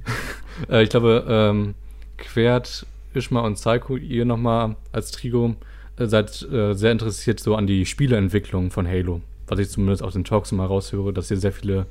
[0.71, 1.75] äh, ich glaube, ähm,
[2.19, 5.57] Quert, Ishma und Psycho, ihr nochmal als Trio
[5.97, 9.23] äh, seid äh, sehr interessiert so an die Spieleentwicklung von Halo.
[9.49, 11.87] Was ich zumindest aus den Talks immer raushöre, dass ihr sehr viele,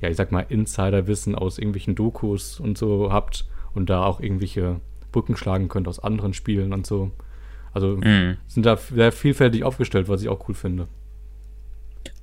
[0.00, 4.80] ja, ich sag mal, Insiderwissen aus irgendwelchen Dokus und so habt und da auch irgendwelche
[5.12, 7.10] Brücken schlagen könnt aus anderen Spielen und so.
[7.72, 8.36] Also Mhm.
[8.46, 10.88] sind da sehr vielfältig aufgestellt, was ich auch cool finde.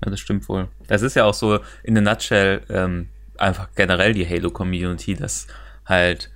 [0.04, 0.68] Ja, das stimmt wohl.
[0.88, 5.48] Das ist ja auch so in a nutshell ähm, einfach generell die Halo-Community, dass
[5.86, 6.32] halt,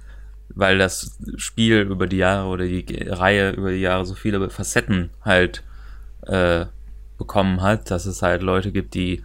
[0.49, 5.09] weil das Spiel über die Jahre oder die Reihe über die Jahre so viele Facetten
[5.23, 5.63] halt
[6.27, 6.65] äh,
[7.19, 9.23] bekommen hat, dass es halt Leute gibt, die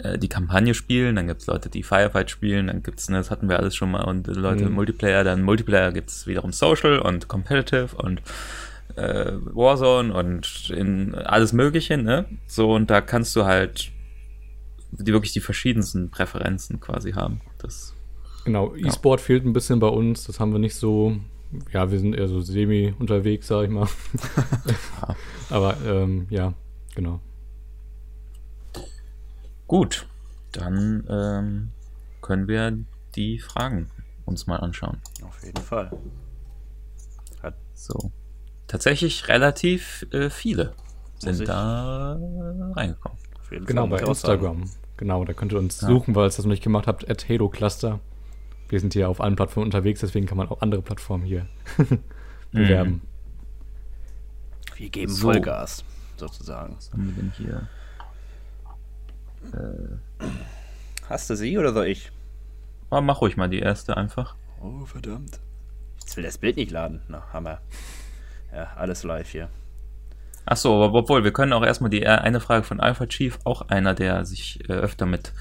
[0.00, 3.30] äh, die Kampagne spielen, dann gibt es Leute, die Firefight spielen, dann gibt's, ne, das
[3.30, 4.74] hatten wir alles schon mal, und Leute Mhm.
[4.74, 8.20] Multiplayer, dann Multiplayer gibt's wiederum Social und Competitive und
[8.96, 12.26] äh, Warzone und in alles Mögliche, ne?
[12.46, 13.90] So, und da kannst du halt
[14.90, 17.40] die wirklich die verschiedensten Präferenzen quasi haben.
[17.58, 17.94] Das,
[18.44, 20.24] Genau, E-Sport fehlt ein bisschen bei uns.
[20.24, 21.16] Das haben wir nicht so.
[21.70, 23.88] Ja, wir sind eher so semi unterwegs, sag ich mal.
[25.50, 26.54] Aber ähm, ja,
[26.94, 27.20] genau.
[29.68, 30.06] Gut,
[30.52, 31.70] dann ähm,
[32.20, 32.76] können wir
[33.14, 33.88] die Fragen
[34.24, 34.98] uns mal anschauen.
[35.24, 35.90] Auf jeden Fall.
[37.74, 38.10] So.
[38.66, 40.74] Tatsächlich relativ äh, viele
[41.18, 42.18] sind da
[42.72, 43.16] reingekommen.
[43.38, 44.34] Auf jeden Genau, bei auch sagen.
[44.58, 44.70] Instagram.
[44.96, 45.86] Genau, da könnt ihr uns Ja.
[45.86, 48.00] suchen, weil ihr das noch nicht gemacht habt, at Halo Cluster.
[48.68, 51.46] Wir sind hier auf allen Plattformen unterwegs, deswegen kann man auch andere Plattformen hier
[52.52, 53.00] bewerben.
[54.76, 55.28] Wir geben So.
[55.28, 55.84] Vollgas,
[56.16, 56.74] sozusagen.
[56.76, 57.68] Was haben wir denn hier?
[61.08, 62.12] Hast du sie oder soll ich?
[62.90, 64.36] Oh, mach ruhig mal die erste einfach.
[64.60, 65.40] Oh, verdammt.
[66.00, 67.02] Jetzt will das Bild nicht laden.
[67.08, 67.60] Na, Hammer.
[68.52, 69.48] Ja, alles live hier.
[70.46, 73.38] Ach so, aber obwohl, wir können auch erstmal die äh, eine Frage von Alpha Chief,
[73.44, 75.34] auch einer, der sich äh, öfter mit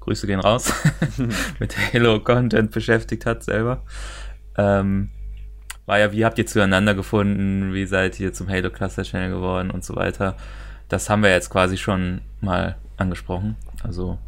[0.00, 0.72] Grüße gehen raus,
[1.58, 3.82] mit Halo-Content beschäftigt hat selber.
[4.56, 5.10] Ähm,
[5.86, 7.74] war ja, wie habt ihr zueinander gefunden?
[7.74, 10.36] Wie seid ihr zum Halo Cluster Channel geworden und so weiter?
[10.88, 13.56] Das haben wir jetzt quasi schon mal angesprochen.
[13.82, 14.18] Also,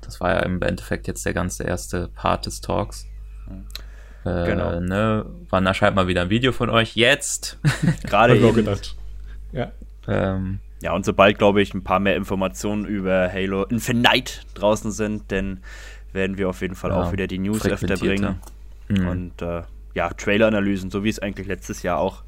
[0.00, 3.06] das war ja im Endeffekt jetzt der ganze erste Part des Talks.
[4.24, 4.80] Äh, Genau.
[4.80, 6.96] Ne, wann erscheint mal wieder ein Video von euch?
[6.96, 7.58] Jetzt!
[8.02, 8.54] Gerade eben.
[8.54, 8.96] gedacht.
[9.52, 9.70] Ja.
[10.08, 15.30] ähm, Ja, und sobald, glaube ich, ein paar mehr Informationen über Halo Infinite draußen sind,
[15.30, 15.60] dann
[16.12, 18.40] werden wir auf jeden Fall Ja, auch wieder die News öfter bringen.
[18.88, 19.08] Mhm.
[19.08, 19.62] Und äh,
[19.94, 22.22] ja, Trailer-Analysen, so wie es eigentlich letztes Jahr auch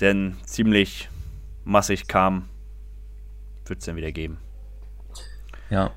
[0.00, 1.08] denn ziemlich
[1.64, 2.48] massig kam,
[3.66, 4.38] wird es dann wieder geben.
[5.70, 5.92] Ja,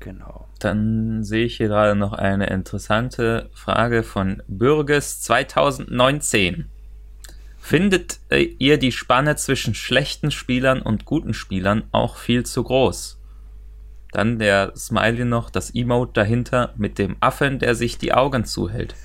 [0.00, 0.46] Genau.
[0.60, 6.66] Dann sehe ich hier gerade noch eine interessante Frage von Bürges 2019.
[7.58, 13.18] Findet äh, ihr die Spanne zwischen schlechten Spielern und guten Spielern auch viel zu groß?
[14.12, 18.94] Dann der Smiley noch, das Emote dahinter mit dem Affen, der sich die Augen zuhält.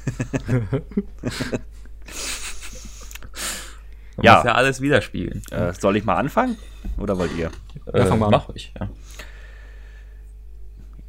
[4.22, 4.36] Ja.
[4.36, 5.41] muss ja alles widerspiegeln.
[5.50, 6.56] Äh, soll ich mal anfangen?
[7.00, 7.50] Oder wollt ihr?
[7.91, 8.32] Ja, fang mal an.
[8.32, 8.88] Mach ich, ja.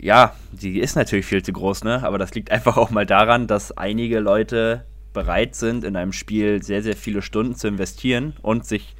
[0.05, 2.03] Ja, die ist natürlich viel zu groß, ne?
[2.05, 6.63] Aber das liegt einfach auch mal daran, dass einige Leute bereit sind, in einem Spiel
[6.63, 8.97] sehr, sehr viele Stunden zu investieren und sich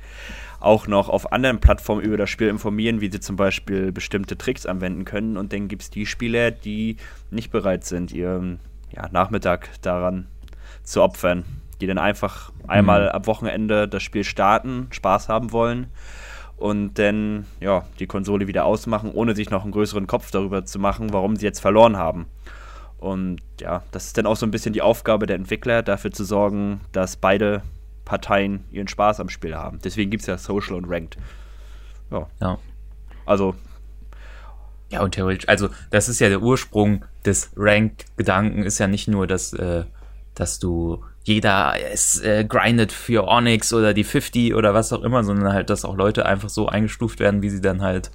[0.61, 4.65] auch noch auf anderen Plattformen über das Spiel informieren, wie sie zum Beispiel bestimmte Tricks
[4.65, 5.37] anwenden können.
[5.37, 6.97] Und dann gibt es die Spieler, die
[7.31, 8.59] nicht bereit sind, ihren
[8.91, 10.29] ja, Nachmittag daran
[10.85, 11.45] zu opfern.
[11.83, 15.89] Die dann einfach einmal am Wochenende das Spiel starten, Spaß haben wollen
[16.57, 20.79] und dann ja, die Konsole wieder ausmachen, ohne sich noch einen größeren Kopf darüber zu
[20.79, 22.27] machen, warum sie jetzt verloren haben.
[22.99, 26.25] Und ja, das ist dann auch so ein bisschen die Aufgabe der Entwickler, dafür zu
[26.25, 27.63] sorgen, dass beide
[28.05, 29.79] Parteien ihren Spaß am Spiel haben.
[29.83, 31.19] Deswegen gibt es ja Social und Ranked.
[32.11, 32.59] Ja, ja.
[33.27, 33.55] also
[34.91, 39.27] Ja, und theoretisch, also das ist ja der Ursprung des Ranked-Gedanken, ist ja nicht nur,
[39.27, 39.85] dass, äh,
[40.35, 45.25] dass du jeder es äh, grindet für Onyx oder die 50 oder was auch immer,
[45.25, 48.11] sondern halt, dass auch Leute einfach so eingestuft werden, wie sie dann halt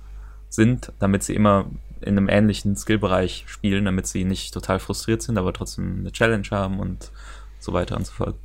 [0.48, 1.65] sind, damit sie immer
[2.02, 6.48] in einem ähnlichen Skillbereich spielen, damit sie nicht total frustriert sind, aber trotzdem eine Challenge
[6.52, 7.12] haben und
[7.60, 8.36] so weiter und so fort.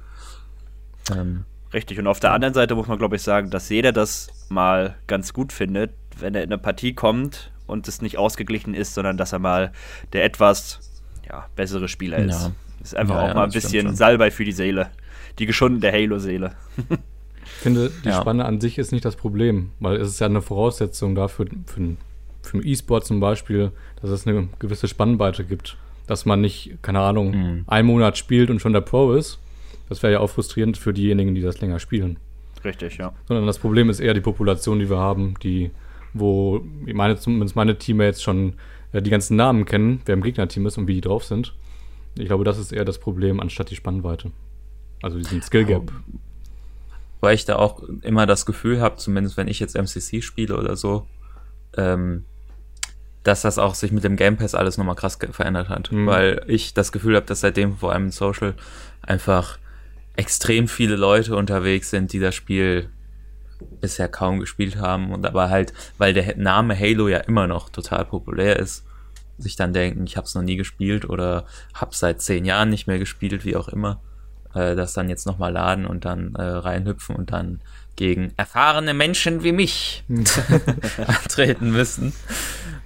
[1.15, 4.29] Ähm, Richtig, und auf der anderen Seite muss man, glaube ich, sagen, dass jeder das
[4.49, 8.95] mal ganz gut findet, wenn er in eine Partie kommt und es nicht ausgeglichen ist,
[8.95, 9.73] sondern dass er mal
[10.13, 10.79] der etwas
[11.29, 12.45] ja, bessere Spieler ist.
[12.45, 12.53] Ja.
[12.85, 14.91] Ist einfach ja, auch ja, mal ein bisschen Salbei für die Seele.
[15.39, 16.53] Die geschundene Halo-Seele.
[17.45, 20.43] ich finde, die Spanne an sich ist nicht das Problem, weil es ist ja eine
[20.43, 21.81] Voraussetzung dafür, für,
[22.43, 25.77] für den E-Sport zum Beispiel, dass es eine gewisse Spannweite gibt.
[26.07, 27.65] Dass man nicht, keine Ahnung, mhm.
[27.67, 29.39] einen Monat spielt und schon der Pro ist.
[29.89, 32.19] Das wäre ja auch frustrierend für diejenigen, die das länger spielen.
[32.63, 33.15] Richtig, ja.
[33.27, 35.71] Sondern das Problem ist eher die Population, die wir haben, die,
[36.13, 38.55] wo meine, zumindest meine Teammates schon
[38.93, 41.55] äh, die ganzen Namen kennen, wer im Gegnerteam ist und wie die drauf sind.
[42.17, 44.31] Ich glaube, das ist eher das Problem, anstatt die Spannweite.
[45.03, 45.93] Also diesen Skill Gap.
[47.21, 50.77] Weil ich da auch immer das Gefühl habe, zumindest wenn ich jetzt MCC spiele oder
[50.77, 51.07] so,
[51.77, 52.25] ähm,
[53.23, 55.91] dass das auch sich mit dem Game Pass alles nochmal krass verändert hat.
[55.91, 56.07] Mhm.
[56.07, 58.55] Weil ich das Gefühl habe, dass seitdem vor allem in Social
[59.03, 59.59] einfach
[60.17, 62.89] extrem viele Leute unterwegs sind, die das Spiel
[63.81, 68.05] bisher kaum gespielt haben und aber halt, weil der Name Halo ja immer noch total
[68.05, 68.85] populär ist,
[69.39, 71.45] sich dann denken, ich habe es noch nie gespielt oder
[71.75, 74.01] habe seit zehn Jahren nicht mehr gespielt, wie auch immer,
[74.55, 77.61] äh, das dann jetzt nochmal laden und dann äh, reinhüpfen und dann
[77.97, 80.05] gegen erfahrene Menschen wie mich
[81.07, 82.13] antreten müssen.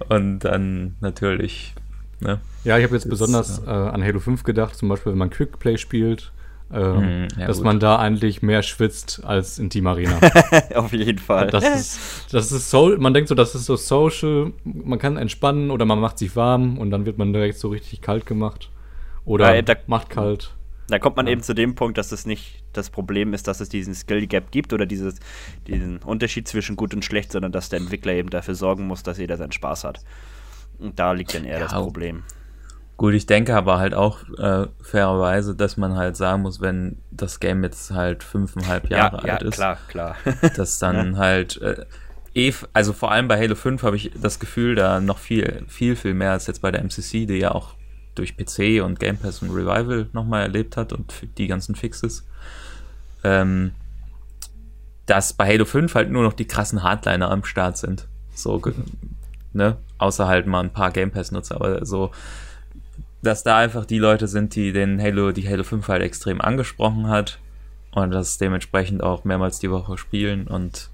[0.07, 1.73] Und dann natürlich.
[2.21, 5.29] Ne, ja, ich habe jetzt besonders äh, an Halo 5 gedacht, zum Beispiel, wenn man
[5.29, 6.31] Quickplay spielt,
[6.71, 7.65] ähm, ja, dass gut.
[7.65, 10.19] man da eigentlich mehr schwitzt als in Team Arena.
[10.75, 11.47] Auf jeden Fall.
[11.47, 15.71] Das ist, das ist so, man denkt so, das ist so social, man kann entspannen
[15.71, 18.69] oder man macht sich warm und dann wird man direkt so richtig kalt gemacht.
[19.25, 20.53] Oder ja, da, macht kalt.
[20.89, 21.33] Da kommt man ja.
[21.33, 24.51] eben zu dem Punkt, dass es nicht das Problem ist, dass es diesen Skill Gap
[24.51, 25.19] gibt oder dieses,
[25.67, 29.17] diesen Unterschied zwischen gut und schlecht, sondern dass der Entwickler eben dafür sorgen muss, dass
[29.17, 30.01] jeder seinen Spaß hat.
[30.79, 32.23] Und da liegt dann eher das Problem.
[32.99, 37.39] Gut, ich denke aber halt auch äh, fairerweise, dass man halt sagen muss, wenn das
[37.39, 40.15] Game jetzt halt fünfeinhalb Jahre ja, alt ja, ist, klar, klar.
[40.57, 41.17] dass dann ja.
[41.17, 41.85] halt äh,
[42.33, 45.95] eh, also vor allem bei Halo 5 habe ich das Gefühl, da noch viel, viel,
[45.95, 47.75] viel mehr als jetzt bei der MCC, die ja auch
[48.15, 52.27] durch PC und Game Pass und Revival nochmal erlebt hat und die ganzen Fixes,
[53.23, 53.71] ähm,
[55.05, 58.09] dass bei Halo 5 halt nur noch die krassen Hardliner am Start sind.
[58.35, 58.61] So,
[59.53, 59.77] ne?
[59.99, 62.11] Außer halt mal ein paar Game Pass-Nutzer, aber so
[63.21, 67.07] dass da einfach die Leute sind, die den Halo, die Halo 5 halt extrem angesprochen
[67.07, 67.39] hat
[67.91, 70.89] und das dementsprechend auch mehrmals die Woche spielen und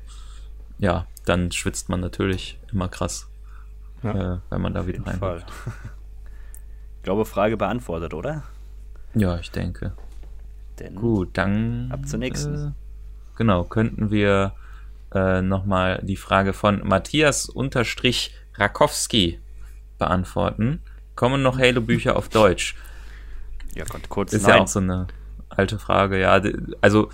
[0.80, 3.28] ja, dann schwitzt man natürlich immer krass,
[4.04, 4.36] ja.
[4.36, 5.20] äh, wenn man da wieder rein.
[5.20, 5.46] Fall.
[6.98, 8.42] Ich glaube, Frage beantwortet, oder?
[9.14, 9.94] Ja, ich denke.
[10.80, 12.70] Denn Gut, dann ab zur nächsten.
[12.70, 12.72] Äh,
[13.38, 14.54] genau, könnten wir
[15.14, 19.40] äh, nochmal die Frage von Matthias unterstrich Rakowski
[20.00, 20.82] beantworten.
[21.16, 22.76] Kommen noch Halo-Bücher auf Deutsch?
[23.74, 24.58] Ja, Gott, kurz Ist nein.
[24.58, 25.08] ja auch so eine
[25.50, 26.42] alte Frage, ja.
[26.82, 27.10] Also,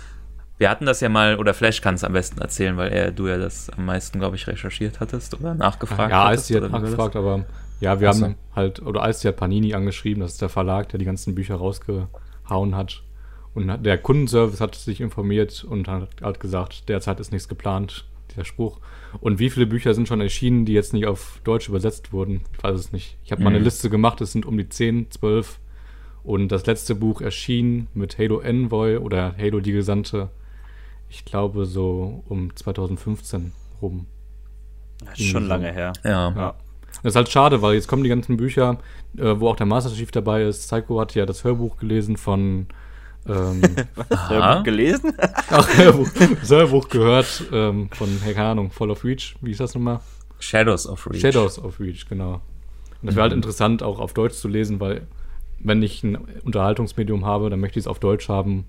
[0.58, 3.26] wir hatten das ja mal, oder Flash kann es am besten erzählen, weil er, du
[3.26, 6.50] ja das am meisten, glaube ich, recherchiert hattest oder nachgefragt ja, hattest.
[6.50, 7.44] Ja, Ice hat nachgefragt, aber
[7.80, 8.24] ja, wir Achso.
[8.24, 11.56] haben halt, oder Ice hat Panini angeschrieben, das ist der Verlag, der die ganzen Bücher
[11.56, 13.02] rausgehauen hat.
[13.54, 18.44] Und der Kundenservice hat sich informiert und hat, hat gesagt, derzeit ist nichts geplant, dieser
[18.44, 18.80] Spruch.
[19.20, 22.42] Und wie viele Bücher sind schon erschienen, die jetzt nicht auf Deutsch übersetzt wurden?
[22.56, 23.16] Ich weiß es nicht.
[23.24, 23.44] Ich habe mhm.
[23.44, 25.58] mal eine Liste gemacht, es sind um die 10, 12.
[26.24, 30.30] Und das letzte Buch erschien mit Halo Envoy oder Halo die Gesandte,
[31.08, 34.06] ich glaube so um 2015 rum.
[35.04, 35.48] Das ist schon so.
[35.48, 35.92] lange her.
[36.04, 36.32] Ja.
[36.34, 36.54] ja.
[37.02, 38.78] Das ist halt schade, weil jetzt kommen die ganzen Bücher,
[39.16, 40.68] äh, wo auch der Master Chief dabei ist.
[40.68, 42.66] Psycho hat ja das Hörbuch gelesen von
[43.28, 43.62] ähm,
[43.94, 45.12] Was, Hörbuch gelesen?
[45.50, 46.08] Ach, Hörbuch,
[46.48, 50.00] Hörbuch gehört ähm, von, hey, keine Ahnung, Fall of Reach, wie ist das nochmal?
[50.38, 51.20] Shadows of Reach.
[51.20, 52.34] Shadows of Reach, genau.
[53.00, 53.34] Und das wäre halt mhm.
[53.36, 55.06] halt interessant, auch auf Deutsch zu lesen, weil
[55.58, 58.64] wenn ich ein Unterhaltungsmedium habe, dann möchte ich es auf Deutsch haben,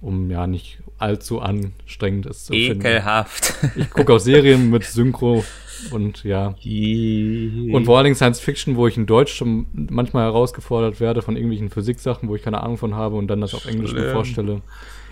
[0.00, 3.44] um ja nicht allzu anstrengend es zu Ekelhaft.
[3.44, 3.80] finden.
[3.80, 5.44] Ich gucke auch Serien mit Synchro
[5.90, 6.48] und ja.
[6.48, 11.36] und vor allen Dingen Science Fiction, wo ich in Deutsch schon manchmal herausgefordert werde von
[11.36, 14.62] irgendwelchen Physiksachen, wo ich keine Ahnung von habe und dann das auf Englisch mir vorstelle.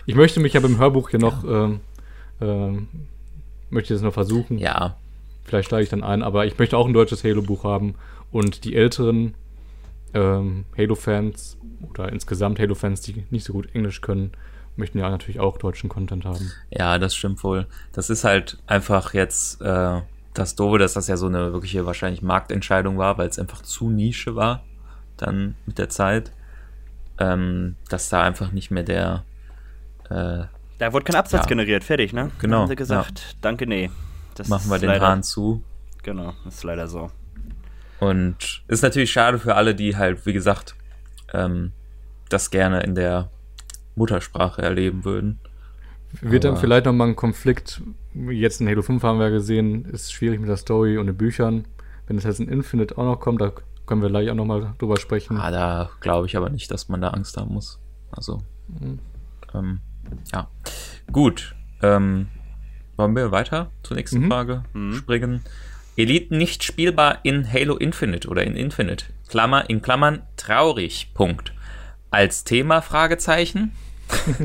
[0.07, 1.71] Ich möchte mich ja beim Hörbuch hier noch, ja.
[2.41, 2.73] äh, äh,
[3.71, 4.59] möchte das noch versuchen.
[4.59, 4.97] Ja.
[5.45, 7.95] Vielleicht steige ich dann ein, aber ich möchte auch ein deutsches Halo-Buch haben
[8.31, 9.35] und die älteren
[10.15, 11.57] ähm, Halo-Fans
[11.89, 14.33] oder insgesamt Halo-Fans, die nicht so gut Englisch können,
[14.77, 16.51] möchten ja natürlich auch deutschen Content haben.
[16.71, 17.67] Ja, das stimmt wohl.
[17.93, 20.01] Das ist halt einfach jetzt äh,
[20.35, 23.91] das Doofe, dass das ja so eine wirkliche wahrscheinlich Marktentscheidung war, weil es einfach zu
[23.91, 24.65] Nische war,
[25.17, 26.33] dann mit der Zeit,
[27.19, 29.25] ähm, dass da einfach nicht mehr der
[30.09, 30.45] äh,
[30.79, 31.49] da wurde kein Absatz ja.
[31.49, 32.33] generiert, fertig, ne?
[32.41, 32.63] Genau.
[32.63, 33.39] haben sie gesagt, ja.
[33.41, 33.89] danke, nee.
[34.35, 35.63] Das Machen wir den leider, Hahn zu.
[36.03, 37.11] Genau, das ist leider so.
[38.01, 40.75] Und ist natürlich schade für alle, die halt, wie gesagt,
[41.33, 41.71] ähm,
[42.29, 43.31] das gerne in der
[43.95, 45.39] Muttersprache erleben würden.
[46.21, 47.81] Wird dann vielleicht nochmal ein Konflikt,
[48.15, 51.67] jetzt in Halo 5 haben wir gesehen, ist schwierig mit der Story und den Büchern.
[52.07, 53.53] Wenn es jetzt in Infinite auch noch kommt, da
[53.87, 55.37] können wir gleich auch nochmal drüber sprechen.
[55.37, 57.81] Ah, da glaube ich aber nicht, dass man da Angst haben muss.
[58.11, 58.99] Also, mhm.
[59.55, 59.81] ähm,
[60.33, 60.49] ja.
[61.11, 61.55] Gut.
[61.83, 62.29] Ähm,
[62.97, 64.29] wollen wir weiter zur nächsten mhm.
[64.29, 64.95] Frage mhm.
[64.95, 65.41] springen?
[65.97, 69.07] Elite nicht spielbar in Halo Infinite oder in Infinite.
[69.29, 71.13] Klammer in Klammern traurig.
[71.15, 71.53] Punkt.
[72.11, 73.73] Als Thema Fragezeichen.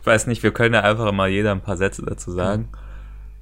[0.00, 2.68] ich weiß nicht, wir können ja einfach mal jeder ein paar Sätze dazu sagen.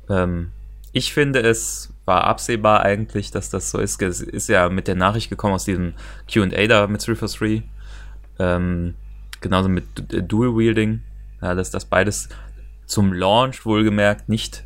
[0.08, 0.50] Ähm,
[0.92, 4.00] ich finde, es war absehbar eigentlich, dass das so ist.
[4.02, 5.94] Es ist ja mit der Nachricht gekommen aus diesem
[6.32, 7.62] QA da mit 343.
[8.38, 8.94] Ähm,
[9.40, 9.84] genauso mit
[10.30, 11.02] Dual Wielding.
[11.40, 12.28] Ja, dass das beides
[12.86, 14.64] zum Launch wohlgemerkt nicht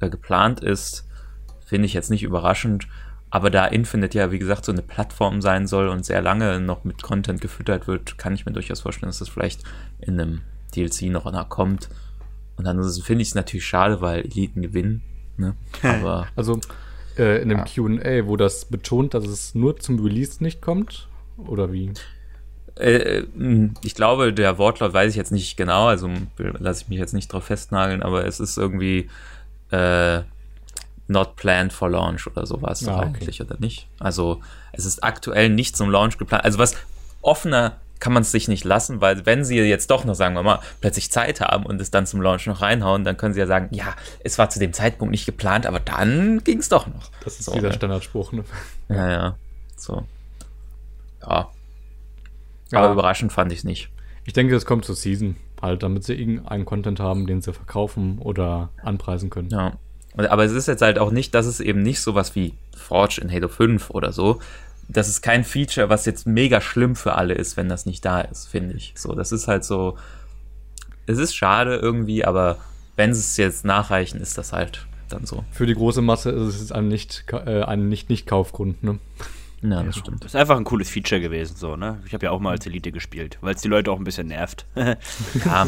[0.00, 1.06] äh, geplant ist,
[1.64, 2.86] finde ich jetzt nicht überraschend.
[3.30, 6.84] Aber da Infinite ja, wie gesagt, so eine Plattform sein soll und sehr lange noch
[6.84, 9.64] mit Content gefüttert wird, kann ich mir durchaus vorstellen, dass das vielleicht
[9.98, 10.42] in einem
[10.76, 11.88] DLC noch kommt.
[12.56, 15.02] Und dann finde ich es natürlich schade, weil Eliten gewinnen.
[15.36, 15.56] Ne?
[15.82, 16.60] Aber, also
[17.18, 17.64] äh, in dem ja.
[17.64, 21.08] QA, wo das betont, dass es nur zum Release nicht kommt?
[21.36, 21.92] Oder wie?
[22.76, 26.98] Äh, hm, ich glaube, der Wortlaut weiß ich jetzt nicht genau, also lasse ich mich
[26.98, 29.08] jetzt nicht drauf festnageln, aber es ist irgendwie
[29.70, 30.22] äh,
[31.06, 33.06] not planned for launch oder sowas ah, okay.
[33.06, 33.88] eigentlich, oder nicht?
[33.98, 34.40] Also
[34.72, 36.44] es ist aktuell nicht zum Launch geplant.
[36.44, 36.74] Also was
[37.22, 40.42] offener kann man es sich nicht lassen, weil wenn sie jetzt doch noch, sagen wir
[40.42, 43.46] mal, plötzlich Zeit haben und es dann zum Launch noch reinhauen, dann können sie ja
[43.46, 47.10] sagen, ja, es war zu dem Zeitpunkt nicht geplant, aber dann ging es doch noch.
[47.22, 47.74] Das ist so, dieser ne?
[47.74, 48.44] Standardspruch, ne?
[48.88, 49.36] Ja, ja.
[49.76, 50.04] So.
[51.22, 51.48] Ja.
[52.70, 52.78] ja.
[52.78, 53.90] Aber überraschend fand ich es nicht.
[54.26, 58.18] Ich denke, es kommt zur Season, halt, damit sie irgendeinen Content haben, den sie verkaufen
[58.18, 59.50] oder anpreisen können.
[59.50, 59.74] Ja.
[60.16, 63.30] Aber es ist jetzt halt auch nicht, dass es eben nicht sowas wie Forge in
[63.30, 64.40] Halo 5 oder so,
[64.88, 68.20] das ist kein Feature, was jetzt mega schlimm für alle ist, wenn das nicht da
[68.20, 68.94] ist, finde ich.
[68.96, 69.96] So, das ist halt so.
[71.06, 72.58] Es ist schade irgendwie, aber
[72.96, 75.44] wenn sie es jetzt nachreichen, ist das halt dann so.
[75.50, 78.98] Für die große Masse ist es ein nicht äh, ein nicht nicht Kaufgrund, ne?
[79.62, 80.22] Ja, das stimmt.
[80.22, 82.02] Das ist einfach ein cooles Feature gewesen, so, ne?
[82.06, 84.28] Ich habe ja auch mal als Elite gespielt, weil es die Leute auch ein bisschen
[84.28, 84.66] nervt.
[84.76, 85.66] ja.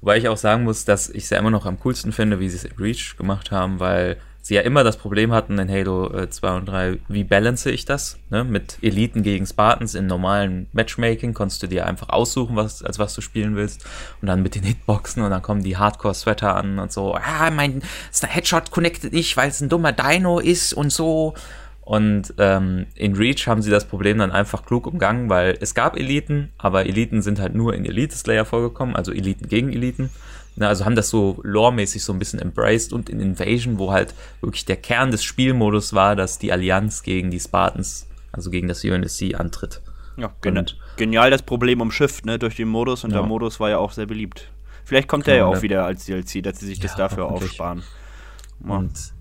[0.00, 2.48] Wobei ich auch sagen muss, dass ich es ja immer noch am coolsten finde, wie
[2.48, 6.12] sie es in Reach gemacht haben, weil sie ja immer das Problem hatten in Halo
[6.12, 8.18] äh, 2 und 3, wie balance ich das?
[8.30, 8.44] Ne?
[8.44, 13.14] Mit Eliten gegen Spartans in normalen Matchmaking konntest du dir einfach aussuchen, was, als was
[13.14, 13.84] du spielen willst.
[14.20, 17.82] Und dann mit den Hitboxen und dann kommen die Hardcore-Sweater an und so, ah, mein
[18.22, 21.34] Headshot connectet nicht, weil es ein dummer Dino ist und so.
[21.82, 25.96] Und ähm, in Reach haben sie das Problem dann einfach klug umgangen, weil es gab
[25.96, 30.08] Eliten, aber Eliten sind halt nur in Elite Slayer vorgekommen, also Eliten gegen Eliten.
[30.60, 34.12] Ne, also haben das so loremäßig so ein bisschen embraced und in Invasion, wo halt
[34.42, 38.84] wirklich der Kern des Spielmodus war, dass die Allianz gegen die Spartans, also gegen das
[38.84, 39.80] UNSC, antritt.
[40.18, 40.66] Ja, genial,
[40.98, 43.20] genial das Problem umschifft, ne, durch den Modus und ja.
[43.20, 44.50] der Modus war ja auch sehr beliebt.
[44.84, 47.82] Vielleicht kommt der ja auch wieder als DLC, dass sie sich das ja, dafür aufsparen.
[48.62, 48.76] Ja.
[48.76, 49.14] Und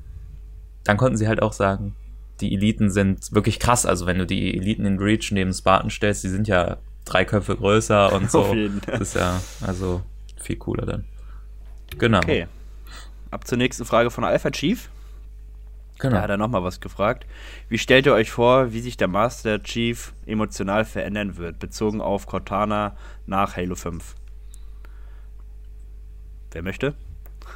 [0.84, 1.95] dann konnten sie halt auch sagen,
[2.41, 3.86] die Eliten sind wirklich krass.
[3.86, 7.56] Also wenn du die Eliten in Reach neben Spartan stellst, die sind ja drei Köpfe
[7.56, 8.54] größer und so.
[8.86, 10.02] Das ist ja also
[10.36, 11.06] viel cooler dann.
[11.97, 12.19] Genau.
[12.19, 12.47] Okay.
[13.32, 14.89] Ab zur nächsten Frage von Alpha Chief.
[15.99, 16.15] Genau.
[16.15, 17.25] Da hat er nochmal was gefragt.
[17.67, 22.25] Wie stellt ihr euch vor, wie sich der Master Chief emotional verändern wird, bezogen auf
[22.25, 24.15] Cortana nach Halo 5?
[26.52, 26.93] Wer möchte?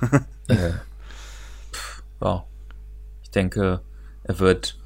[0.50, 0.74] äh,
[2.20, 2.44] wow.
[3.24, 3.82] Ich denke,
[4.24, 4.78] er wird,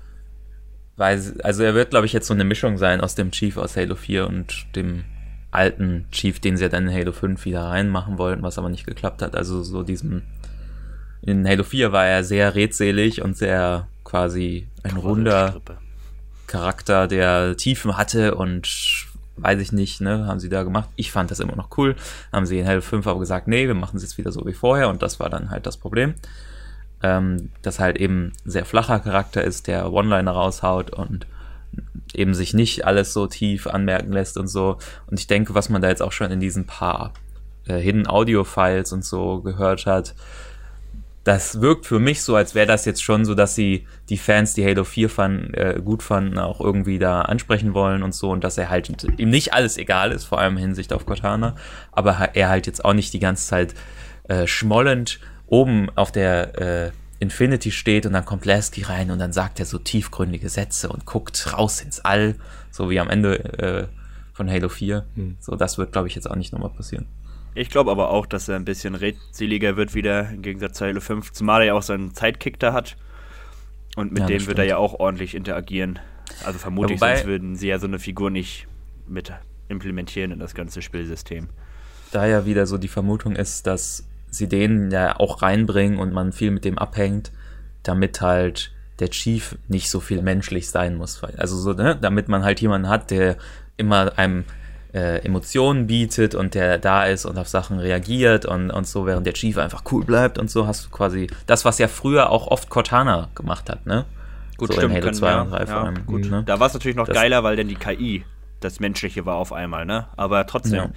[0.96, 3.76] weil, also er wird, glaube ich, jetzt so eine Mischung sein aus dem Chief aus
[3.76, 5.04] Halo 4 und dem
[5.58, 8.86] alten Chief, den sie ja dann in Halo 5 wieder reinmachen wollten, was aber nicht
[8.86, 9.36] geklappt hat.
[9.36, 10.22] Also so diesem
[11.22, 15.60] in Halo 4 war er sehr redselig und sehr quasi ein runder
[16.46, 18.70] Charakter, der Tiefen hatte und
[19.36, 20.90] weiß ich nicht, ne, haben sie da gemacht.
[20.96, 21.96] Ich fand das immer noch cool.
[22.32, 24.54] Haben sie in Halo 5 aber gesagt, nee, wir machen es jetzt wieder so wie
[24.54, 26.16] vorher und das war dann halt das Problem.
[27.04, 31.28] Ähm, dass halt eben ein sehr flacher Charakter ist, der One-Liner raushaut und
[32.18, 34.78] eben sich nicht alles so tief anmerken lässt und so.
[35.08, 37.14] Und ich denke, was man da jetzt auch schon in diesen paar
[37.68, 40.16] äh, Hidden Audio Files und so gehört hat,
[41.28, 44.54] das wirkt für mich so, als wäre das jetzt schon so, dass sie die Fans,
[44.54, 48.46] die Halo 4 fanden, äh, gut fanden, auch irgendwie da ansprechen wollen und so und
[48.46, 51.56] dass er halt ihm nicht alles egal ist, vor allem in Hinsicht auf Cortana,
[51.92, 53.76] aber er halt jetzt auch nicht die ganze Zeit
[54.30, 59.34] äh, schmollend oben auf der äh, Infinity steht und dann kommt Lasky rein und dann
[59.34, 62.36] sagt er so tiefgründige Sätze und guckt raus ins All,
[62.72, 63.88] so wie am Ende äh,
[64.34, 65.06] von Halo 4.
[65.16, 65.38] Hm.
[65.40, 67.08] So, das wird, glaube ich, jetzt auch nicht nochmal passieren.
[67.56, 71.00] Ich glaube aber auch, dass er ein bisschen redseliger wird wieder, im Gegensatz zu Halo
[71.00, 72.98] 5, zumal er ja auch seinen Zeitkick da hat.
[73.96, 75.98] Und mit ja, dem wird er ja auch ordentlich interagieren.
[76.46, 78.68] Also vermute ich, sonst würden sie ja so eine Figur nicht
[79.08, 79.34] mit
[79.70, 81.50] implementieren in das ganze Spielsystem.
[82.12, 86.32] Da ja wieder so die Vermutung ist, dass sie den ja auch reinbringen und man
[86.32, 87.32] viel mit dem abhängt,
[87.84, 91.22] damit halt der Chief nicht so viel menschlich sein muss.
[91.38, 93.38] Also so, ne, damit man halt jemanden hat, der
[93.78, 94.46] immer einem
[94.94, 99.26] äh, Emotionen bietet und der da ist und auf Sachen reagiert und, und so, während
[99.26, 102.48] der Chief einfach cool bleibt und so, hast du quasi das, was ja früher auch
[102.48, 104.06] oft Cortana gemacht hat, ne?
[104.58, 106.06] Gut, so stimmt, in Halo 2 ja, und 3 ja, vor allem.
[106.08, 106.44] Gut, ne?
[106.46, 108.26] Da war es natürlich noch das, geiler, weil dann die KI
[108.60, 110.08] das Menschliche war auf einmal, ne?
[110.18, 110.90] Aber trotzdem, ja.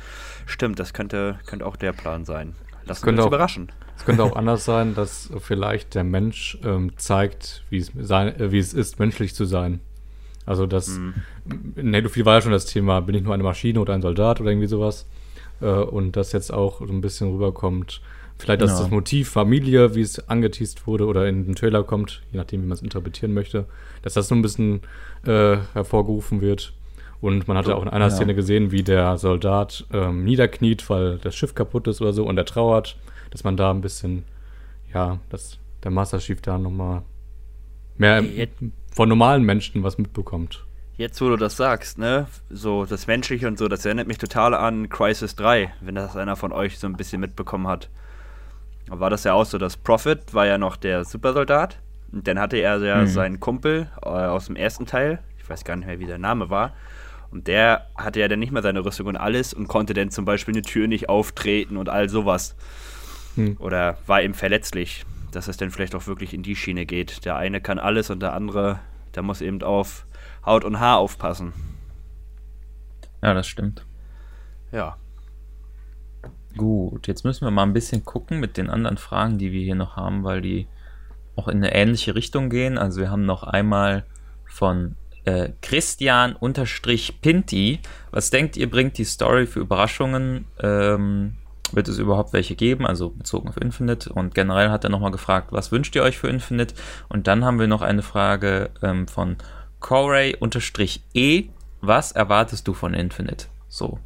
[0.47, 2.55] stimmt, das könnte, könnte auch der Plan sein.
[2.85, 3.73] Wir uns überraschen.
[3.97, 8.53] Es könnte auch anders sein, dass vielleicht der Mensch ähm, zeigt, wie es, sein, äh,
[8.53, 9.81] wie es ist, menschlich zu sein.
[10.47, 11.15] Also das, mhm.
[11.77, 14.03] in Halo 4 war ja schon das Thema, bin ich nur eine Maschine oder ein
[14.03, 15.07] Soldat oder irgendwie sowas.
[15.61, 18.01] Äh, und das jetzt auch so ein bisschen rüberkommt.
[18.39, 18.81] Vielleicht, dass ja.
[18.81, 22.67] das Motiv Familie, wie es angeteased wurde oder in den Trailer kommt, je nachdem, wie
[22.67, 23.67] man es interpretieren möchte,
[24.01, 24.81] dass das so ein bisschen
[25.27, 26.73] äh, hervorgerufen wird.
[27.21, 28.11] Und man hatte auch in einer ja.
[28.11, 32.39] Szene gesehen, wie der Soldat ähm, niederkniet, weil das Schiff kaputt ist oder so und
[32.39, 32.97] er trauert,
[33.31, 34.25] dass man da ein bisschen,
[34.95, 37.03] ja, dass der Master Chief da nochmal
[37.99, 38.57] mehr Jetzt,
[38.93, 40.65] von normalen Menschen was mitbekommt.
[40.97, 44.55] Jetzt, wo du das sagst, ne, so das Menschliche und so, das erinnert mich total
[44.55, 47.89] an Crisis 3, wenn das einer von euch so ein bisschen mitbekommen hat.
[48.89, 51.79] War das ja auch so, dass Prophet war ja noch der Supersoldat
[52.13, 53.07] und dann hatte er ja mhm.
[53.07, 56.51] seinen Kumpel äh, aus dem ersten Teil, ich weiß gar nicht mehr, wie der Name
[56.51, 56.75] war,
[57.31, 60.25] und der hatte ja dann nicht mehr seine Rüstung und alles und konnte dann zum
[60.25, 62.57] Beispiel eine Tür nicht auftreten und all sowas.
[63.37, 63.57] Hm.
[63.61, 67.25] Oder war eben verletzlich, dass es dann vielleicht auch wirklich in die Schiene geht.
[67.25, 68.81] Der eine kann alles und der andere,
[69.15, 70.07] der muss eben auf
[70.45, 71.53] Haut und Haar aufpassen.
[73.23, 73.85] Ja, das stimmt.
[74.73, 74.97] Ja.
[76.57, 79.77] Gut, jetzt müssen wir mal ein bisschen gucken mit den anderen Fragen, die wir hier
[79.77, 80.67] noch haben, weil die
[81.37, 82.77] auch in eine ähnliche Richtung gehen.
[82.77, 84.05] Also wir haben noch einmal
[84.47, 87.81] von äh, Christian-Pinti.
[88.11, 90.47] Was denkt ihr, bringt die Story für Überraschungen?
[90.61, 91.37] Ähm,
[91.73, 92.87] wird es überhaupt welche geben?
[92.87, 94.13] Also bezogen auf Infinite.
[94.13, 96.75] Und generell hat er nochmal gefragt, was wünscht ihr euch für Infinite?
[97.09, 99.37] Und dann haben wir noch eine Frage ähm, von
[99.81, 101.49] Corey-E.
[101.81, 103.47] Was erwartest du von Infinite?
[103.69, 103.99] So.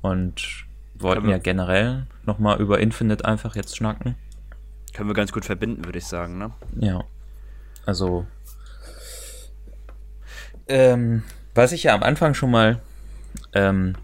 [0.00, 0.64] Und
[0.94, 4.16] wollten ja generell nochmal über Infinite einfach jetzt schnacken.
[4.94, 6.52] Können wir ganz gut verbinden, würde ich sagen, ne?
[6.78, 7.04] Ja.
[7.86, 8.26] Also
[10.68, 11.22] ähm,
[11.54, 12.80] was ich ja am Anfang schon mal
[13.52, 13.96] ähm,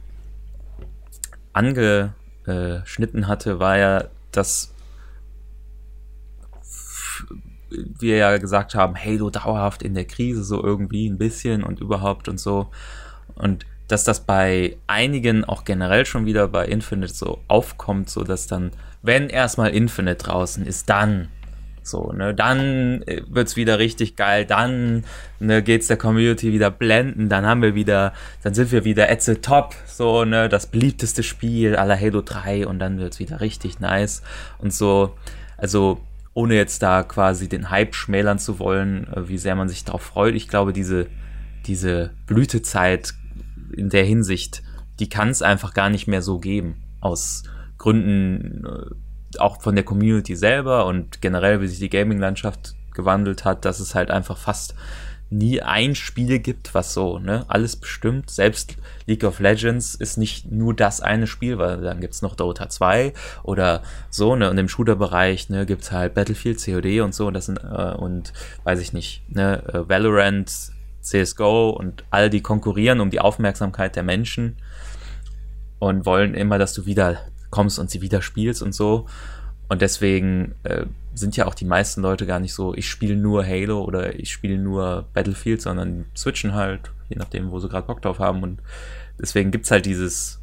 [1.52, 4.74] angeschnitten hatte, war ja, dass
[7.70, 11.80] wir ja gesagt haben, hey, du dauerhaft in der Krise, so irgendwie ein bisschen und
[11.80, 12.68] überhaupt und so.
[13.34, 18.46] Und dass das bei einigen auch generell schon wieder bei Infinite so aufkommt, so dass
[18.46, 18.70] dann,
[19.02, 21.28] wenn erstmal Infinite draußen ist, dann
[21.85, 25.05] so, ne, dann äh, wird's wieder richtig geil, dann
[25.39, 29.22] ne, geht's der Community wieder blenden, dann haben wir wieder, dann sind wir wieder at
[29.22, 33.80] the top, so, ne, das beliebteste Spiel aller Halo 3 und dann wird's wieder richtig
[33.80, 34.22] nice
[34.59, 35.14] und so,
[35.59, 36.01] also
[36.35, 40.03] ohne jetzt da quasi den Hype schmälern zu wollen, äh, wie sehr man sich darauf
[40.03, 40.35] freut.
[40.35, 41.07] Ich glaube, diese,
[41.66, 43.14] diese Blütezeit
[43.76, 44.62] in der Hinsicht,
[44.99, 46.82] die kann es einfach gar nicht mehr so geben.
[47.01, 47.45] Aus
[47.78, 48.95] Gründen, äh,
[49.41, 53.95] auch von der Community selber und generell, wie sich die Gaming-Landschaft gewandelt hat, dass es
[53.95, 54.74] halt einfach fast
[55.30, 58.30] nie ein Spiel gibt, was so, ne, alles bestimmt.
[58.30, 58.76] Selbst
[59.07, 63.12] League of Legends ist nicht nur das eine Spiel, weil dann gibt's noch Dota 2
[63.43, 67.47] oder so, ne, und im Shooter-Bereich, ne, gibt's halt Battlefield, COD und so, und das
[67.47, 68.32] sind, äh, und
[68.64, 74.03] weiß ich nicht, ne, äh, Valorant, CSGO und all die konkurrieren um die Aufmerksamkeit der
[74.03, 74.57] Menschen
[75.78, 77.18] und wollen immer, dass du wieder
[77.55, 79.07] kommst und sie wieder spielst und so.
[79.68, 83.46] Und deswegen äh, sind ja auch die meisten Leute gar nicht so, ich spiele nur
[83.46, 88.02] Halo oder ich spiele nur Battlefield, sondern switchen halt, je nachdem, wo sie gerade Bock
[88.02, 88.42] drauf haben.
[88.42, 88.61] Und
[89.18, 90.40] deswegen gibt es halt dieses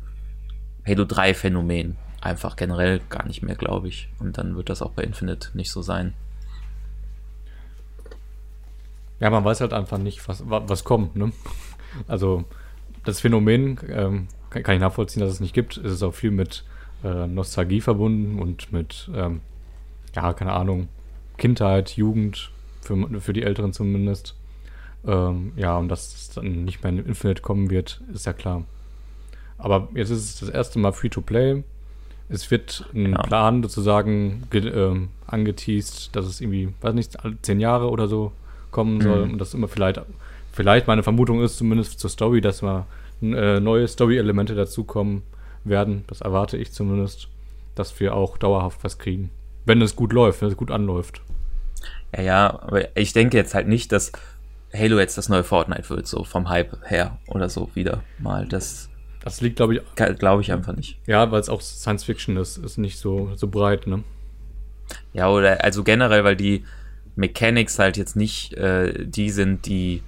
[0.88, 4.09] Halo 3 Phänomen einfach generell gar nicht mehr, glaube ich.
[4.20, 6.14] Und dann wird das auch bei Infinite nicht so sein.
[9.20, 11.16] Ja, man weiß halt einfach nicht, was, was kommt.
[11.16, 11.32] Ne?
[12.07, 12.45] Also
[13.03, 15.78] das Phänomen ähm, kann, ich nachvollziehen, dass es nicht gibt.
[15.78, 16.64] Es ist auch viel mit
[17.04, 19.41] äh, Nostalgie verbunden und mit, ähm,
[20.16, 20.88] ja, keine Ahnung,
[21.38, 24.36] Kindheit, Jugend, für, für die Älteren zumindest.
[25.06, 28.66] Ähm, ja, und dass es dann nicht mehr in Infinite kommen wird, ist ja klar.
[29.58, 31.64] Aber jetzt ist es das erste Mal Free-to-Play.
[32.30, 33.22] Es wird ein Ja.
[33.22, 38.32] Plan sozusagen ge- ähm, angeteased, dass es irgendwie, weiß nicht, zehn Jahre oder so
[38.72, 39.26] kommen soll.
[39.26, 39.34] Mhm.
[39.34, 40.02] Und das immer vielleicht,
[40.52, 42.86] vielleicht meine Vermutung ist, zumindest zur Story, dass mal
[43.22, 45.24] äh, neue Story-Elemente dazukommen
[45.64, 46.03] werden.
[46.07, 47.28] Das erwarte ich zumindest,
[47.76, 49.30] dass wir auch dauerhaft was kriegen.
[49.66, 51.22] Wenn es gut läuft, wenn es gut anläuft.
[52.16, 54.12] Ja, ja, aber ich denke jetzt halt nicht, dass
[54.74, 58.45] Halo jetzt das neue Fortnite wird, so vom Hype her oder so wieder mal.
[58.47, 58.89] Das
[59.24, 59.82] Das liegt, glaube ich,
[60.18, 60.97] glaube ich einfach nicht.
[61.05, 64.03] ja, weil es auch Science Fiction ist, ist nicht so, so breit, ne?
[65.14, 66.66] Ja, oder also generell, weil die
[67.16, 70.01] Mechanics halt jetzt nicht äh, die sind, die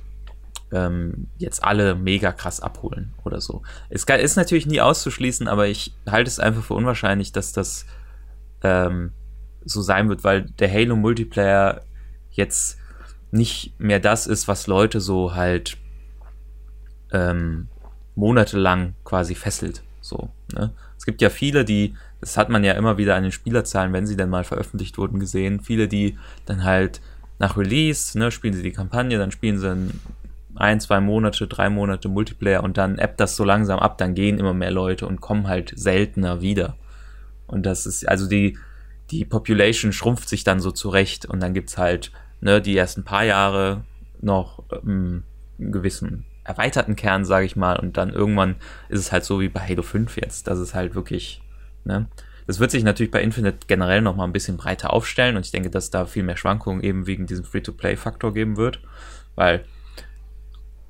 [0.73, 3.61] ähm, jetzt alle mega krass abholen oder so.
[3.89, 7.85] Es kann- ist natürlich nie auszuschließen, aber ich halte es einfach für unwahrscheinlich, dass das
[8.63, 9.11] ähm,
[9.63, 11.81] so sein wird, weil der Halo Multiplayer
[12.31, 12.77] jetzt
[13.31, 15.77] nicht mehr das ist, was Leute so halt
[17.11, 17.67] ähm,
[18.15, 19.83] monatelang quasi fesselt.
[20.01, 20.71] So, ne?
[20.97, 24.07] Es gibt ja viele, die, das hat man ja immer wieder an den Spielerzahlen, wenn
[24.07, 27.01] sie dann mal veröffentlicht wurden, gesehen, viele, die dann halt
[27.39, 29.99] nach Release, ne, spielen sie die Kampagne, dann spielen sie ein,
[30.63, 34.37] ein, zwei Monate, drei Monate Multiplayer und dann appt das so langsam ab, dann gehen
[34.39, 36.77] immer mehr Leute und kommen halt seltener wieder.
[37.47, 38.57] Und das ist, also die,
[39.11, 42.11] die Population schrumpft sich dann so zurecht und dann gibt's halt,
[42.41, 43.83] ne, die ersten paar Jahre
[44.21, 45.23] noch ähm,
[45.59, 48.55] einen gewissen erweiterten Kern, sage ich mal, und dann irgendwann
[48.89, 51.41] ist es halt so wie bei Halo 5 jetzt, dass es halt wirklich,
[51.83, 52.07] ne,
[52.47, 55.51] das wird sich natürlich bei Infinite generell noch mal ein bisschen breiter aufstellen und ich
[55.51, 58.79] denke, dass da viel mehr Schwankungen eben wegen diesem Free-to-Play-Faktor geben wird,
[59.35, 59.65] weil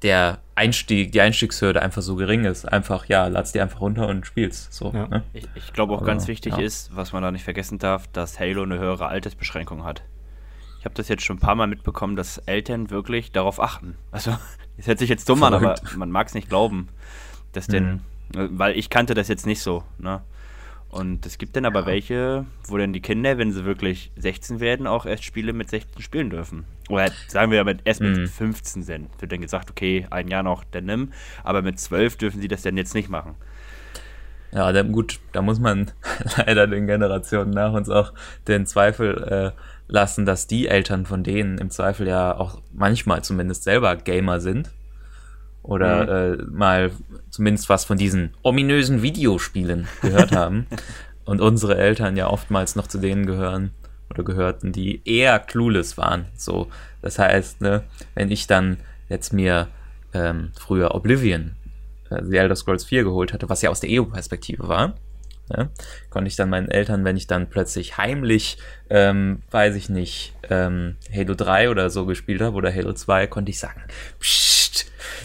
[0.04, 2.66] der Einstieg, die Einstiegshürde einfach so gering ist.
[2.66, 4.72] Einfach, ja, lad's dir einfach runter und spielst.
[4.74, 5.08] So, Ja.
[5.08, 5.24] ne?
[5.34, 6.60] Ich, ich glaube auch Aber, ganz wichtig ja.
[6.64, 10.04] ist, was man da nicht vergessen darf, dass Halo eine höhere Altersbeschränkung hat.
[10.80, 13.95] Ich habe das jetzt schon ein paar Mal mitbekommen, dass Eltern wirklich darauf achten.
[14.12, 14.32] Also,
[14.78, 15.97] das hört sich jetzt dumm an, aber Verrückt.
[15.97, 16.89] man mag es nicht glauben,
[17.54, 18.01] dass denn,
[18.36, 20.22] äh, weil ich kannte das jetzt nicht so, ne?
[20.94, 21.86] Und es gibt dann aber Ja.
[21.88, 26.02] welche, wo dann die Kinder, wenn sie wirklich 16 werden, auch erst Spiele mit 16
[26.04, 26.66] spielen dürfen.
[26.88, 28.28] Oder sagen wir aber erst mit Mhm.
[28.28, 29.10] 15 sind.
[29.20, 31.12] Wird dann gesagt, okay, ein Jahr noch, dann nimm.
[31.44, 33.36] Aber mit 12 dürfen sie das dann jetzt nicht machen.
[34.52, 35.89] Ja, dann gut, da muss man
[36.38, 38.14] leider den Generationen nach uns auch
[38.48, 39.24] den Zweifel
[39.58, 44.39] äh, lassen, dass die Eltern von denen im Zweifel ja auch manchmal zumindest selber Gamer
[44.39, 44.70] sind.
[45.64, 46.91] Oder äh, mal
[47.30, 50.68] zumindest was von diesen ominösen Videospielen gehört haben.
[51.26, 53.72] Und unsere Eltern ja oftmals noch zu denen gehören
[54.09, 56.26] oder gehörten, die eher clueless waren.
[56.36, 56.70] So,
[57.01, 57.84] das heißt, ne,
[58.14, 58.78] wenn ich dann
[59.09, 59.68] jetzt mir
[60.14, 61.55] ähm, früher Oblivion
[62.09, 64.95] äh, The Elder Scrolls 4 geholt hatte, was ja aus der EO-Perspektive war,
[65.49, 65.70] ne,
[66.09, 68.57] konnte ich dann meinen Eltern, wenn ich dann plötzlich heimlich,
[68.89, 73.51] ähm, weiß ich nicht, ähm, Halo 3 oder so gespielt habe oder Halo 2, konnte
[73.51, 73.82] ich sagen,
[74.20, 74.62] Psst,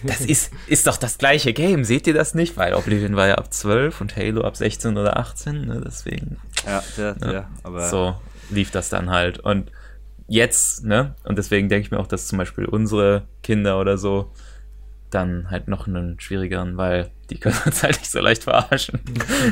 [0.05, 2.57] das ist, ist doch das gleiche Game, seht ihr das nicht?
[2.57, 6.83] Weil Oblivion war ja ab 12 und Halo ab 16 oder 18, ne, deswegen Ja,
[6.97, 7.33] ja, Ja.
[7.33, 8.15] ja aber so
[8.51, 9.39] lief das dann halt.
[9.39, 9.71] Und
[10.27, 14.33] jetzt, ne, und deswegen denke ich mir auch, dass zum Beispiel unsere Kinder oder so
[15.11, 19.01] dann halt noch einen schwierigeren, weil die können uns halt nicht so leicht verarschen.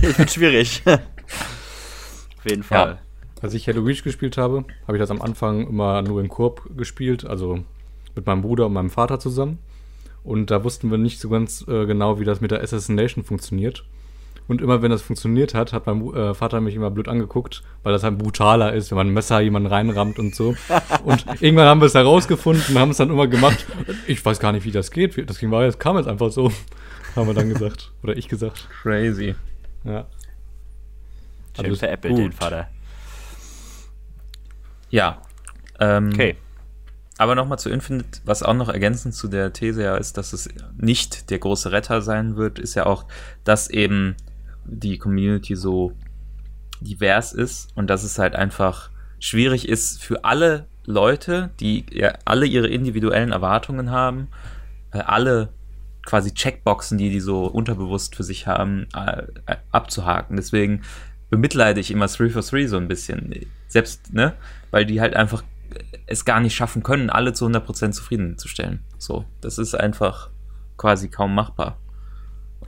[0.03, 0.83] ich bin schwierig.
[0.87, 2.99] Auf jeden Fall.
[3.43, 6.71] Als ich Halo Reach gespielt habe, habe ich das am Anfang immer nur in Koop
[6.77, 7.65] gespielt, also
[8.15, 9.59] mit meinem Bruder und meinem Vater zusammen.
[10.27, 13.85] Und da wussten wir nicht so ganz äh, genau, wie das mit der Assassination funktioniert.
[14.49, 17.93] Und immer wenn das funktioniert hat, hat mein äh, Vater mich immer blöd angeguckt, weil
[17.93, 20.57] das halt brutaler ist, wenn man ein Messer jemanden reinrammt und so.
[21.05, 23.67] Und irgendwann haben wir es herausgefunden und haben es dann immer gemacht.
[24.09, 25.29] Ich weiß gar nicht, wie das geht.
[25.31, 26.53] Das ging, war, das kam jetzt einfach so,
[27.15, 27.93] haben wir dann gesagt.
[28.03, 28.69] Oder ich gesagt.
[28.83, 29.35] Crazy.
[29.85, 30.07] Ja.
[31.57, 32.25] Schön Alles veräppelt gut.
[32.25, 32.69] den Vater.
[34.91, 35.23] Ja.
[35.81, 36.37] Ähm, Okay.
[37.19, 40.49] Aber nochmal zu Infinite, was auch noch ergänzend zu der These ja ist, dass es
[40.77, 43.07] nicht der große Retter sein wird, ist ja auch,
[43.45, 44.17] dass eben
[44.65, 45.93] die Community so
[46.81, 52.47] divers ist und dass es halt einfach schwierig ist für alle Leute, die ja alle
[52.47, 54.29] ihre individuellen Erwartungen haben,
[54.93, 55.49] äh, alle
[56.05, 60.37] quasi Checkboxen, die die so unterbewusst für sich haben, äh, äh, abzuhaken.
[60.37, 60.83] Deswegen
[61.31, 63.35] bemitleide ich immer 3 for 3 so ein bisschen.
[63.67, 64.35] Selbst, ne?
[64.71, 65.43] Weil die halt einfach
[66.07, 68.81] es gar nicht schaffen können, alle zu 100% zufriedenzustellen.
[68.99, 70.31] So, das ist einfach
[70.77, 71.79] quasi kaum machbar.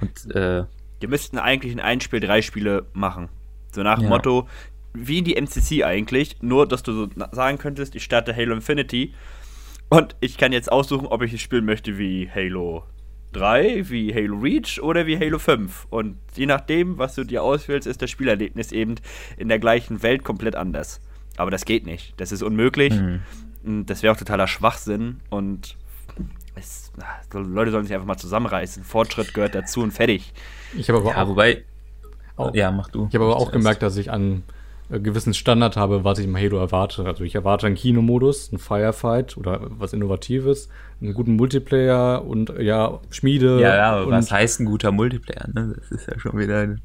[0.00, 0.64] Und äh,
[1.00, 3.28] Wir müssten eigentlich in ein Spiel drei Spiele machen.
[3.72, 4.10] So nach dem Ja.
[4.10, 4.48] Motto,
[4.94, 9.14] wie in die MCC eigentlich, nur dass du so sagen könntest, ich starte Halo Infinity
[9.90, 12.84] und ich kann jetzt aussuchen, ob ich es spielen möchte wie Halo
[13.32, 15.86] 3, wie Halo Reach oder wie Halo 5.
[15.90, 18.94] Und je nachdem, was du dir auswählst, ist das Spielerlebnis eben
[19.36, 21.00] in der gleichen Welt komplett anders.
[21.38, 22.14] Aber das geht nicht.
[22.18, 22.94] Das ist unmöglich.
[22.94, 23.86] Mhm.
[23.86, 25.76] Das wäre auch totaler Schwachsinn und
[26.54, 26.92] es,
[27.32, 28.82] so Leute sollen sich einfach mal zusammenreißen.
[28.84, 30.32] Fortschritt gehört dazu und fertig.
[30.76, 31.64] Ich habe aber ja, auch wobei,
[32.36, 33.06] auch, ja, mach du.
[33.08, 33.52] Ich habe aber auch Zuerst.
[33.52, 34.42] gemerkt, dass ich einen
[34.90, 37.04] äh, gewissen Standard habe, was ich im Halo erwarte.
[37.04, 40.68] Also ich erwarte einen Kinomodus, einen Firefight oder was Innovatives,
[41.00, 43.60] einen guten Multiplayer und ja, Schmiede.
[43.60, 45.48] Ja, ja, aber und, was heißt ein guter Multiplayer?
[45.52, 45.74] Ne?
[45.76, 46.76] Das ist ja schon wieder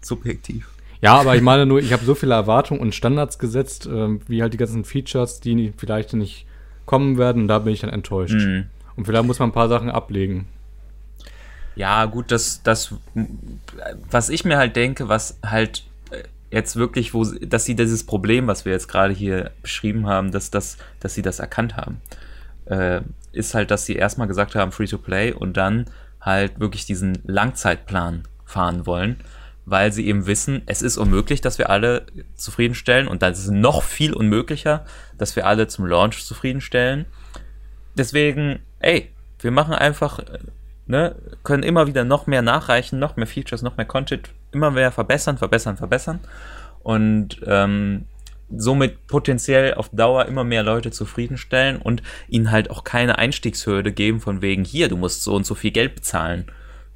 [0.00, 0.68] subjektiv.
[1.02, 4.40] Ja, aber ich meine nur, ich habe so viele Erwartungen und Standards gesetzt, ähm, wie
[4.40, 6.46] halt die ganzen Features, die vielleicht nicht
[6.86, 7.48] kommen werden.
[7.48, 8.34] Da bin ich dann enttäuscht.
[8.34, 8.66] Mhm.
[8.94, 10.46] Und vielleicht muss man ein paar Sachen ablegen.
[11.74, 12.94] Ja, gut, das, das,
[14.10, 16.22] was ich mir halt denke, was halt äh,
[16.52, 20.50] jetzt wirklich, wo, dass sie dieses Problem, was wir jetzt gerade hier beschrieben haben, dass,
[20.50, 22.00] das, dass sie das erkannt haben,
[22.66, 23.00] äh,
[23.32, 25.86] ist halt, dass sie erstmal gesagt haben, Free to Play und dann
[26.20, 29.16] halt wirklich diesen Langzeitplan fahren wollen,
[29.64, 33.82] weil sie eben wissen, es ist unmöglich, dass wir alle zufriedenstellen und das ist noch
[33.82, 34.84] viel unmöglicher,
[35.18, 37.06] dass wir alle zum Launch zufriedenstellen.
[37.96, 39.10] Deswegen, ey,
[39.40, 40.38] wir machen einfach, äh,
[40.86, 44.90] ne, können immer wieder noch mehr nachreichen, noch mehr Features, noch mehr Content, immer mehr
[44.90, 46.20] verbessern, verbessern, verbessern
[46.82, 48.06] und ähm,
[48.54, 54.20] somit potenziell auf Dauer immer mehr Leute zufriedenstellen und ihnen halt auch keine Einstiegshürde geben
[54.20, 56.46] von wegen hier, du musst so und so viel Geld bezahlen,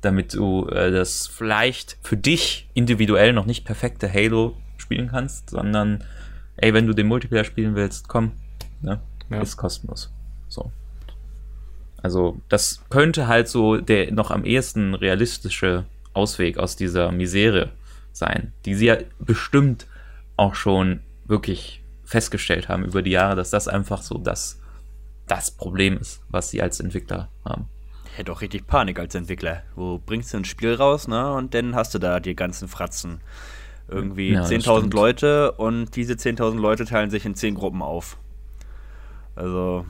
[0.06, 6.04] damit du äh, das vielleicht für dich individuell noch nicht perfekte Halo spielen kannst, sondern
[6.56, 8.32] ey, wenn du den Multiplayer spielen willst, komm,
[8.80, 9.00] ne,
[9.30, 9.40] Ja.
[9.42, 10.10] ist kostenlos.
[10.48, 10.70] So.
[12.02, 17.72] Also, das könnte halt so der noch am ehesten realistische Ausweg aus dieser Misere
[18.12, 19.86] sein, die sie ja bestimmt
[20.36, 24.60] auch schon wirklich festgestellt haben über die Jahre, dass das einfach so das,
[25.26, 27.68] das Problem ist, was sie als Entwickler haben.
[28.16, 29.62] Hätte auch richtig Panik als Entwickler.
[29.74, 31.32] Wo bringst du ein Spiel raus, ne?
[31.34, 33.20] Und dann hast du da die ganzen Fratzen.
[33.88, 34.94] Irgendwie Ja, das 10.000 stimmt.
[34.94, 38.16] Leute und diese 10.000 Leute teilen sich in 10 Gruppen auf.
[39.34, 39.84] Also,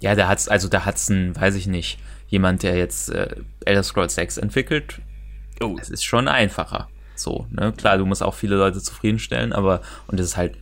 [0.00, 1.98] Ja, da hat's, also da hat's ein, weiß ich nicht,
[2.28, 3.34] jemand, der jetzt äh,
[3.64, 5.00] Elder Scrolls 6 entwickelt,
[5.62, 6.88] oh, es ist schon einfacher.
[7.14, 7.72] So, ne?
[7.76, 10.58] Klar, du musst auch viele Leute zufriedenstellen, aber, und es ist halt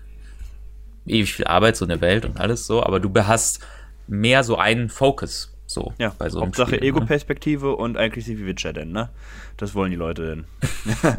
[1.07, 3.61] ewig viel Arbeit, so eine Welt und alles so, aber du hast
[4.07, 6.83] mehr so einen Fokus, so, ja, bei so Hauptsache ne?
[6.83, 9.09] Ego-Perspektive und aggressive Witcher denn, ne?
[9.57, 10.45] Das wollen die Leute denn.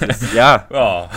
[0.00, 1.10] das, ja, Ja.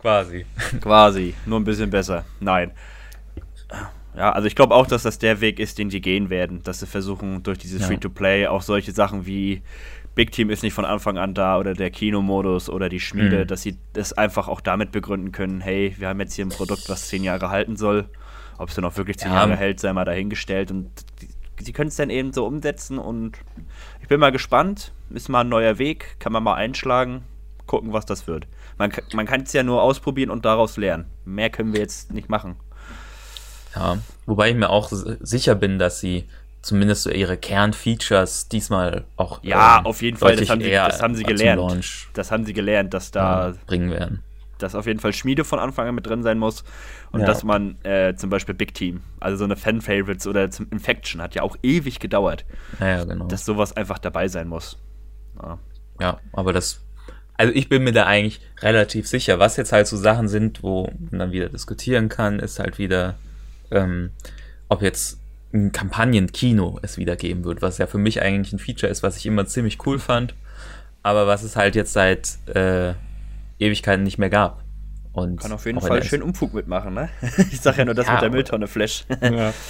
[0.00, 0.46] Quasi.
[0.80, 2.24] Quasi, nur ein bisschen besser.
[2.40, 2.70] Nein.
[4.16, 6.80] Ja, also ich glaube auch, dass das der Weg ist, den sie gehen werden, dass
[6.80, 7.86] sie versuchen, durch dieses Ja.
[7.88, 9.62] Free-to-Play auch solche Sachen wie
[10.14, 13.46] Big Team ist nicht von Anfang an da oder der Kinomodus oder die Schmiede, Mhm.
[13.48, 16.88] dass sie das einfach auch damit begründen können, hey, wir haben jetzt hier ein Produkt,
[16.88, 18.08] was zehn Jahre halten soll.
[18.58, 19.36] Ob es dann auch wirklich zehn Ja.
[19.38, 20.70] Jahre hält, sei mal dahingestellt.
[20.70, 20.90] Und
[21.22, 23.38] die- sie können es dann eben so umsetzen und
[24.02, 24.92] ich bin mal gespannt.
[25.10, 27.22] Ist mal ein neuer Weg, kann man mal einschlagen,
[27.66, 28.46] gucken, was das wird.
[28.76, 31.06] Man, man kann es ja nur ausprobieren und daraus lernen.
[31.24, 32.56] Mehr können wir jetzt nicht machen.
[33.74, 36.28] Ja, wobei ich mir auch sicher bin, dass sie
[36.62, 41.00] zumindest so ihre Kernfeatures diesmal auch Ja, ähm, auf jeden Fall, das haben sie, das
[41.02, 42.08] haben sie gelernt.
[42.14, 44.22] Das haben sie gelernt, dass da äh, bringen werden.
[44.62, 46.64] Dass auf jeden Fall Schmiede von Anfang an mit drin sein muss
[47.12, 47.26] und Ja.
[47.26, 51.34] dass man äh, zum Beispiel Big Team, also so eine Fan-Favorites oder zum Infection hat
[51.34, 52.44] ja auch ewig gedauert,
[52.78, 53.26] Naja, genau.
[53.26, 54.78] dass sowas einfach dabei sein muss.
[55.42, 55.58] Ja.
[56.00, 56.80] Ja, aber das.
[57.36, 59.38] Also ich bin mir da eigentlich relativ sicher.
[59.38, 63.14] Was jetzt halt so Sachen sind, wo man dann wieder diskutieren kann, ist halt wieder,
[63.70, 64.10] ähm,
[64.68, 65.20] ob jetzt
[65.52, 69.16] ein Kampagnenkino es wieder geben wird, was ja für mich eigentlich ein Feature ist, was
[69.16, 70.34] ich immer ziemlich cool fand,
[71.02, 72.94] aber was es halt jetzt seit äh,
[73.58, 74.64] Ewigkeiten nicht mehr gab.
[75.12, 77.08] Und Kann auf jeden Fall schön Umfug mitmachen, ne?
[77.50, 79.04] Ich sag ja nur das Ja, mit der Mülltonne Flash.
[79.20, 79.52] Ja.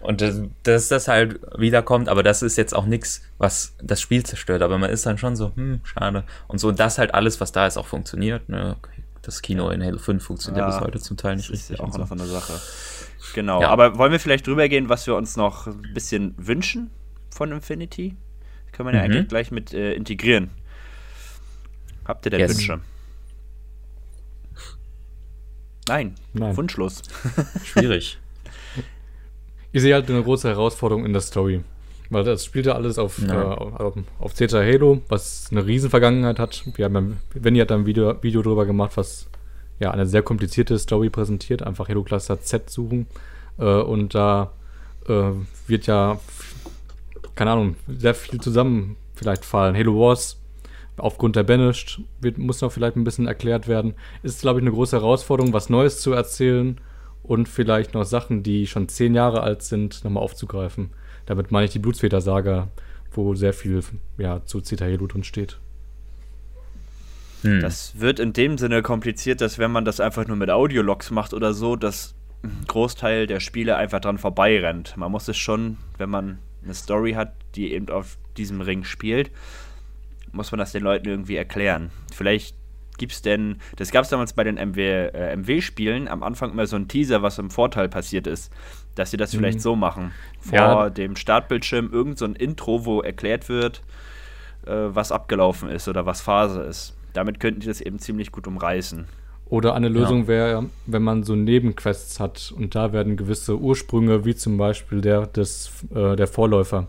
[0.00, 4.24] Und das, dass das halt wiederkommt, aber das ist jetzt auch nichts, was das Spiel
[4.24, 4.62] zerstört.
[4.62, 6.22] Aber man ist dann schon so, hm, schade.
[6.46, 8.48] Und so, und das halt alles, was da ist, auch funktioniert.
[8.48, 8.76] Ne?
[9.22, 11.78] Das Kino in Halo 5 funktioniert Ja, bis heute zum Teil nicht Das ist richtig.
[11.78, 12.14] ja auch und noch so.
[12.16, 12.52] so eine Sache.
[13.34, 13.70] Genau, Ja.
[13.70, 16.90] aber wollen wir vielleicht drüber gehen, was wir uns noch ein bisschen wünschen
[17.30, 18.16] von Infinity?
[18.66, 19.12] Das können wir ja Mhm.
[19.12, 20.50] eigentlich gleich mit äh, integrieren.
[22.08, 22.56] Habt ihr denn Yes.
[22.56, 22.80] Wünsche?
[25.88, 26.56] Nein, Nein.
[26.56, 27.02] wunschlos.
[27.64, 28.18] Schwierig.
[29.72, 31.62] Ich sehe halt eine große Herausforderung in der Story.
[32.10, 36.38] Weil das spielt ja alles auf, äh, auf, auf Zeta Halo, was eine riesen Vergangenheit
[36.38, 36.64] hat.
[36.74, 39.28] Wir haben ja, hat da ein Video, Video drüber gemacht, was
[39.78, 41.62] ja eine sehr komplizierte Story präsentiert.
[41.62, 43.06] Einfach Halo Cluster Z suchen.
[43.58, 44.52] Äh, und da
[45.06, 45.32] äh,
[45.66, 46.18] wird ja,
[47.34, 49.76] keine Ahnung, sehr viel zusammen vielleicht fallen.
[49.76, 50.37] Halo Wars
[50.98, 53.94] aufgrund der Banished wird, muss noch vielleicht ein bisschen erklärt werden.
[54.22, 56.80] Ist, glaube ich, eine große Herausforderung, was Neues zu erzählen
[57.22, 60.90] und vielleicht noch Sachen, die schon zehn Jahre alt sind, nochmal aufzugreifen.
[61.26, 62.68] Damit meine ich die Blutsväter-Saga,
[63.12, 63.82] wo sehr viel
[64.16, 65.58] ja, zu Zeta Halo drin steht.
[67.42, 67.60] Hm.
[67.60, 71.34] Das wird in dem Sinne kompliziert, dass wenn man das einfach nur mit Audiologs macht
[71.34, 74.96] oder so, dass ein Großteil der Spiele einfach dran vorbeirennt.
[74.96, 79.30] Man muss es schon, wenn man eine Story hat, die eben auf diesem Ring spielt,
[80.32, 81.90] muss man das den Leuten irgendwie erklären.
[82.12, 82.56] Vielleicht
[82.98, 86.66] gibt es denn, das gab es damals bei den MW, äh, MW-Spielen, am Anfang immer
[86.66, 88.52] so ein Teaser, was im Vorteil passiert ist,
[88.94, 89.38] dass sie das mhm.
[89.38, 90.12] vielleicht so machen.
[90.40, 90.90] Vor ja.
[90.90, 93.82] dem Startbildschirm irgend so ein Intro, wo erklärt wird,
[94.66, 96.96] äh, was abgelaufen ist oder was Phase ist.
[97.14, 99.06] Damit könnten die das eben ziemlich gut umreißen.
[99.46, 100.28] Oder eine Lösung ja.
[100.28, 105.26] wäre, wenn man so Nebenquests hat und da werden gewisse Ursprünge, wie zum Beispiel der
[105.26, 106.86] des, äh, der Vorläufer,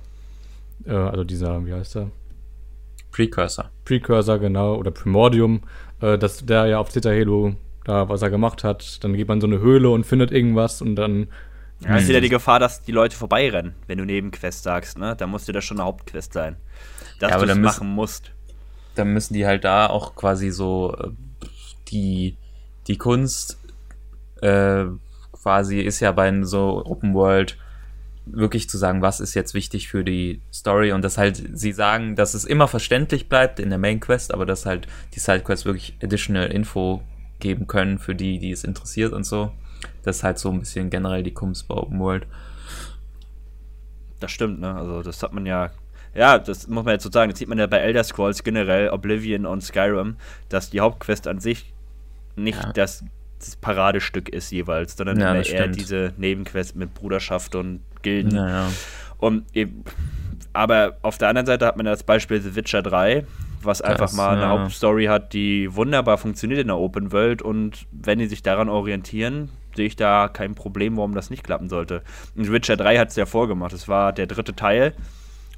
[0.86, 2.12] äh, also dieser, wie heißt er?
[3.12, 3.70] Precursor.
[3.86, 5.62] Precursor, genau, oder Primordium,
[6.02, 7.56] äh, dass der ja auf Zeta Halo
[7.86, 10.96] da, was er gemacht hat, dann geht man so eine Höhle und findet irgendwas und
[10.96, 11.28] dann.
[11.82, 15.16] Ja, ist wieder die Gefahr, dass die Leute vorbeirennen, wenn du Nebenquest sagst, ne?
[15.16, 16.58] Da musste das schon eine Hauptquest sein.
[17.20, 18.32] Dass ja, du das machen musst.
[18.96, 21.10] Dann müssen die halt da auch quasi so äh,
[21.88, 22.36] die
[22.88, 23.58] die Kunst
[24.42, 24.86] äh,
[25.32, 27.58] quasi ist ja bei so Open World
[28.34, 32.16] wirklich zu sagen, was ist jetzt wichtig für die Story und dass halt sie sagen,
[32.16, 35.66] dass es immer verständlich bleibt in der Main Quest, aber dass halt die Side Quests
[35.66, 37.02] wirklich additional Info
[37.40, 39.52] geben können für die, die es interessiert und so.
[40.04, 42.28] Das ist halt so ein bisschen generell die Kunst bei Open World.
[44.20, 44.76] Das stimmt, ne?
[44.76, 45.72] Also das hat man ja
[46.14, 47.32] ja, das muss man jetzt so sagen.
[47.32, 50.16] Das sieht man ja bei Elder Scrolls generell, Oblivion und Skyrim,
[50.50, 51.72] dass die Hauptquest an sich
[52.36, 52.74] nicht ja.
[52.74, 53.04] das,
[53.40, 55.80] das, Paradestück ist jeweils, sondern ja, eher stimmt.
[55.80, 58.36] diese Nebenquest mit Bruderschaft und Gilden.
[58.36, 58.70] Ja,
[59.18, 59.84] und eben,
[60.54, 63.26] aber auf der anderen Seite hat man das Beispiel The Witcher 3,
[63.62, 67.86] was einfach das, mal eine Hauptstory hat, die wunderbar funktioniert in der Open World und
[67.92, 72.02] wenn die sich daran orientieren, sehe ich da kein Problem, warum das nicht klappen sollte.
[72.36, 73.74] Und Witcher 3 hat es ja vorgemacht.
[73.74, 74.94] Es war der dritte Teil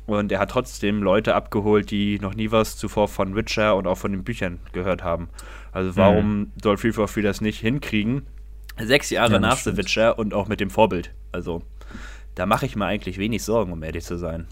[0.06, 3.98] und er hat trotzdem Leute abgeholt, die noch nie was zuvor von Witcher und auch
[3.98, 5.30] von den Büchern gehört haben.
[5.72, 6.52] Also warum mhm.
[6.62, 8.24] soll Free for Free das nicht hinkriegen?
[8.78, 11.14] Sechs Jahre ja, nach The Witcher und auch mit dem Vorbild.
[11.32, 11.62] Also
[12.36, 14.48] da mache ich mir eigentlich wenig Sorgen, um ehrlich zu sein.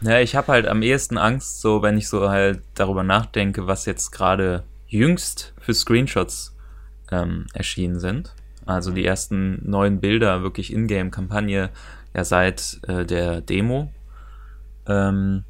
[0.00, 3.86] Ja, ich habe halt am ehesten Angst, so wenn ich so halt darüber nachdenke, was
[3.86, 6.56] jetzt gerade jüngst für Screenshots
[7.12, 8.34] ähm, erschienen sind.
[8.66, 11.70] Also die ersten neuen Bilder, wirklich Ingame-Kampagne,
[12.14, 13.92] ja seit äh, der Demo.
[14.86, 15.44] Ähm,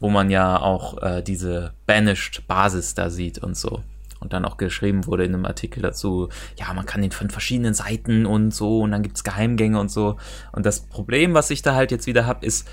[0.00, 3.82] wo man ja auch äh, diese Banished-Basis da sieht und so.
[4.18, 7.74] Und dann auch geschrieben wurde in einem Artikel dazu, ja, man kann den von verschiedenen
[7.74, 10.16] Seiten und so und dann gibt's Geheimgänge und so.
[10.52, 12.68] Und das Problem, was ich da halt jetzt wieder hab, ist,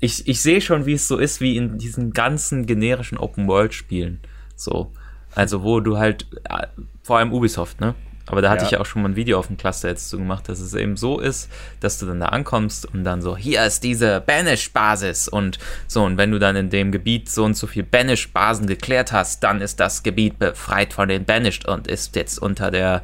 [0.00, 4.20] ich, ich sehe schon, wie es so ist, wie in diesen ganzen generischen Open-World-Spielen.
[4.54, 4.92] So.
[5.34, 6.66] Also, wo du halt, äh,
[7.02, 7.94] vor allem Ubisoft, ne?
[8.26, 8.66] Aber da hatte ja.
[8.66, 10.74] ich ja auch schon mal ein Video auf dem Cluster jetzt zu gemacht, dass es
[10.74, 11.48] eben so ist,
[11.80, 16.16] dass du dann da ankommst und dann so, hier ist diese Banish-Basis und so, und
[16.16, 19.78] wenn du dann in dem Gebiet so und so viel Banish-Basen geklärt hast, dann ist
[19.78, 23.02] das Gebiet befreit von den Banished und ist jetzt unter der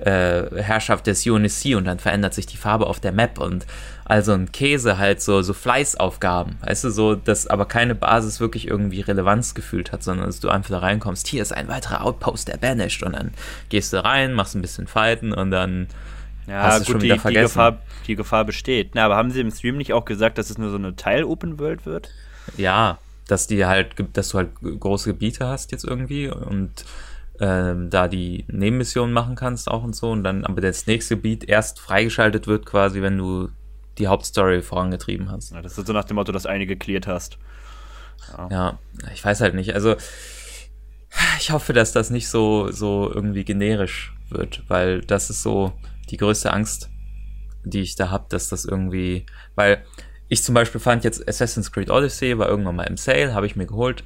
[0.00, 3.66] äh, Herrschaft des UNSC und dann verändert sich die Farbe auf der Map und
[4.04, 8.68] also ein Käse halt so, so Fleißaufgaben, weißt du, so, dass aber keine Basis wirklich
[8.68, 12.48] irgendwie Relevanz gefühlt hat, sondern dass du einfach da reinkommst, hier ist ein weiterer Outpost
[12.48, 13.32] der Banished und dann
[13.70, 15.88] gehst du rein, machst ein bisschen Fighten und dann
[16.46, 17.42] ja, hast du gut, schon wieder die, vergessen.
[17.42, 18.90] Die Gefahr, die Gefahr besteht.
[18.94, 21.86] Na, aber haben sie im Stream nicht auch gesagt, dass es nur so eine Teil-Open-World
[21.86, 22.10] wird?
[22.58, 26.84] Ja, dass die halt, dass du halt große Gebiete hast jetzt irgendwie und
[27.40, 31.44] ähm, da die Nebenmissionen machen kannst auch und so und dann aber das nächste Gebiet
[31.48, 33.48] erst freigeschaltet wird quasi, wenn du
[33.98, 35.52] die Hauptstory vorangetrieben hast.
[35.52, 37.38] Ja, das ist so nach dem Motto, dass eine geklärt hast.
[38.36, 38.48] Ja.
[38.50, 38.78] ja,
[39.12, 39.74] ich weiß halt nicht.
[39.74, 39.96] Also
[41.38, 45.72] ich hoffe, dass das nicht so, so irgendwie generisch wird, weil das ist so
[46.10, 46.90] die größte Angst,
[47.64, 49.84] die ich da habe, dass das irgendwie, weil
[50.28, 53.56] ich zum Beispiel fand jetzt Assassin's Creed Odyssey war irgendwann mal im Sale, habe ich
[53.56, 54.04] mir geholt.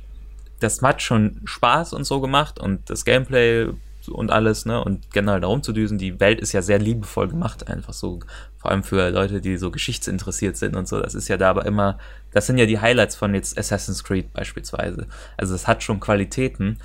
[0.61, 3.69] Das hat schon Spaß und so gemacht und das Gameplay
[4.09, 4.83] und alles, ne?
[4.83, 5.99] Und generell da rumzudüsen.
[5.99, 8.21] Die Welt ist ja sehr liebevoll gemacht, einfach so.
[8.57, 11.01] Vor allem für Leute, die so geschichtsinteressiert sind und so.
[11.01, 11.99] Das ist ja da aber immer,
[12.33, 15.07] das sind ja die Highlights von jetzt Assassin's Creed beispielsweise.
[15.37, 16.79] Also es hat schon Qualitäten.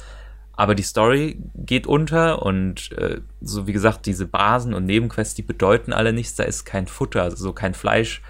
[0.56, 5.42] Aber die Story geht unter und äh, so wie gesagt, diese Basen und Nebenquests, die
[5.42, 6.36] bedeuten alle nichts.
[6.36, 8.22] Da ist kein Futter, also so kein Fleisch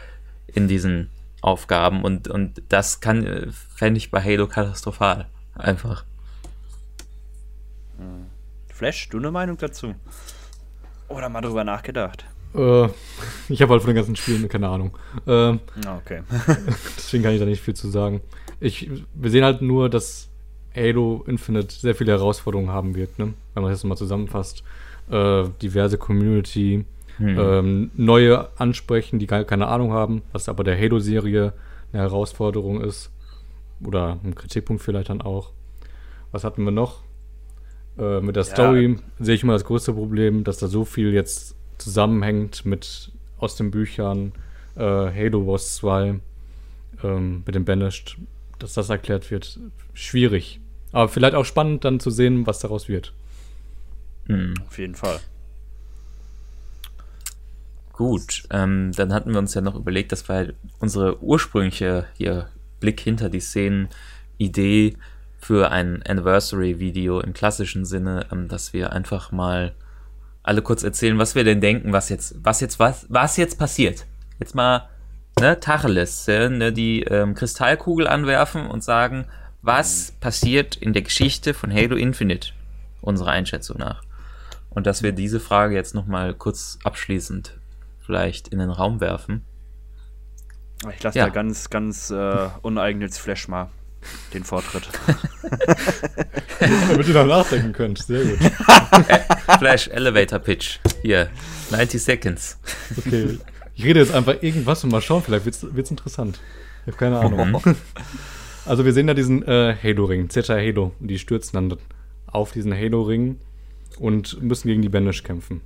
[0.47, 1.09] in diesen
[1.41, 2.03] Aufgaben.
[2.05, 5.27] Und, und das kann, äh, fände ich bei Halo katastrophal.
[5.55, 6.05] Einfach.
[8.74, 9.93] Flash, du eine Meinung dazu?
[11.07, 12.26] Oder mal drüber nachgedacht?
[12.55, 12.88] Äh,
[13.49, 14.97] ich habe halt von den ganzen Spielen keine Ahnung.
[15.28, 15.59] Äh,
[15.97, 16.24] okay.
[16.97, 18.21] deswegen kann ich da nicht viel zu sagen.
[18.59, 20.30] Ich, wir sehen halt nur, dass
[20.76, 23.36] Halo Infinite sehr viele Herausforderungen haben wird, ne?
[23.53, 24.63] wenn man das mal zusammenfasst.
[25.11, 26.86] Äh, diverse Community,
[27.17, 27.39] hm.
[27.39, 31.53] ähm, neue ansprechen, die gar keine Ahnung haben, was aber der Halo-Serie
[31.91, 33.11] eine Herausforderung ist.
[33.86, 35.51] Oder ein Kritikpunkt vielleicht dann auch.
[36.32, 37.03] Was hatten wir noch?
[37.97, 39.25] Äh, mit der Story ja.
[39.25, 43.71] sehe ich immer das größte Problem, dass da so viel jetzt zusammenhängt mit aus den
[43.71, 44.31] Büchern
[44.75, 46.19] äh, Halo Wars 2.
[47.03, 48.17] ähm, mit dem Banished,
[48.59, 49.59] dass das erklärt wird,
[49.93, 50.59] schwierig.
[50.91, 53.13] Aber vielleicht auch spannend dann zu sehen, was daraus wird.
[54.27, 54.53] Mhm.
[54.67, 55.19] Auf jeden Fall.
[57.93, 62.49] Gut, ähm, dann hatten wir uns ja noch überlegt, dass wir halt unsere ursprüngliche hier
[62.79, 63.87] Blick hinter die Szenen
[64.37, 64.95] Idee
[65.43, 69.75] für ein Anniversary-Video im klassischen Sinne, ähm, dass wir einfach mal
[70.41, 74.05] alle kurz erzählen, was wir denn denken, was jetzt, was jetzt, was, was jetzt passiert.
[74.39, 74.89] Jetzt mal,
[75.39, 79.25] ne, Tacheles, ja, ne, die ähm, Kristallkugel anwerfen und sagen,
[79.61, 82.51] was passiert in der Geschichte von Halo Infinite,
[83.01, 84.01] unserer Einschätzung nach.
[84.69, 87.57] Und dass wir diese Frage jetzt nochmal kurz abschließend
[87.99, 89.43] vielleicht in den Raum werfen.
[90.93, 91.25] Ich lasse ja.
[91.25, 93.69] da ganz, ganz äh, uneigennütz Flash mal
[94.33, 94.87] den Vortritt.
[96.59, 97.99] Damit ihr noch nachdenken könnt.
[97.99, 98.39] Sehr gut.
[99.59, 100.79] Flash Elevator Pitch.
[101.01, 101.29] Hier,
[101.71, 102.57] 90 Seconds.
[102.97, 103.39] Okay.
[103.75, 106.39] Ich rede jetzt einfach irgendwas und mal schauen, vielleicht wird es interessant.
[106.81, 107.61] Ich habe keine Ahnung.
[107.65, 107.75] Mhm.
[108.65, 110.93] Also wir sehen da diesen äh, Halo-Ring, Zeta Halo.
[111.01, 111.77] Und die stürzen dann
[112.27, 113.37] auf diesen Halo-Ring
[113.99, 115.59] und müssen gegen die Banished kämpfen.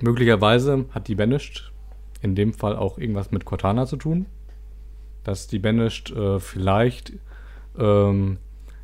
[0.00, 1.72] Möglicherweise hat die Banished
[2.22, 4.26] in dem Fall auch irgendwas mit Cortana zu tun.
[5.24, 7.12] Dass die Banished äh, vielleicht
[7.78, 8.38] ähm,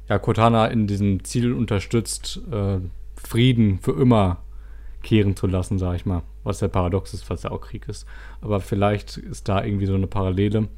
[0.09, 2.79] ja, Cortana in diesem Ziel unterstützt, äh,
[3.17, 4.39] Frieden für immer
[5.03, 6.23] kehren zu lassen, sag ich mal.
[6.45, 8.07] Was ja paradox ist, was ja auch Krieg ist.
[8.41, 10.69] Aber vielleicht ist da irgendwie so eine Parallele.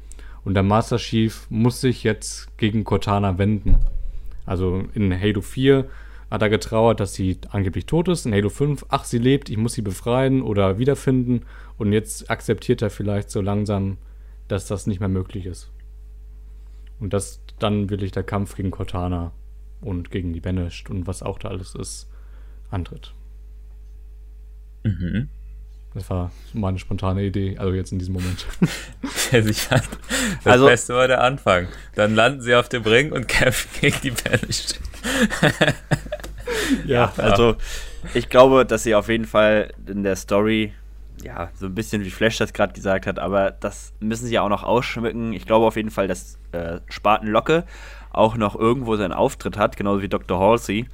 [0.43, 3.77] Und der Master Chief muss sich jetzt gegen Cortana wenden.
[4.45, 5.85] Also in Halo 4
[6.29, 8.25] hat er getrauert, dass sie angeblich tot ist.
[8.25, 11.41] In Halo 5, ach, sie lebt, ich muss sie befreien oder wiederfinden.
[11.77, 13.97] Und jetzt akzeptiert er vielleicht so langsam,
[14.47, 15.71] dass das nicht mehr möglich ist.
[16.99, 19.31] Und dass dann wirklich der Kampf gegen Cortana
[19.81, 22.09] und gegen die Banished und was auch da alles ist,
[22.71, 23.13] antritt.
[24.83, 25.29] Mhm.
[25.93, 28.45] Das war meine spontane Idee, also jetzt in diesem Moment.
[29.31, 29.81] Ja, sicher.
[30.43, 31.67] Das also, Beste war der Anfang.
[31.95, 34.79] Dann landen sie auf dem Ring und kämpfen gegen die Banished.
[36.85, 37.55] ja, also
[38.13, 40.73] ich glaube, dass sie auf jeden Fall in der Story
[41.23, 44.41] ja, so ein bisschen wie Flash das gerade gesagt hat, aber das müssen sie ja
[44.41, 45.33] auch noch ausschmücken.
[45.33, 47.65] Ich glaube auf jeden Fall, dass äh, Spaten Locke
[48.11, 50.39] auch noch irgendwo seinen Auftritt hat, genauso wie Dr.
[50.39, 50.87] Halsey.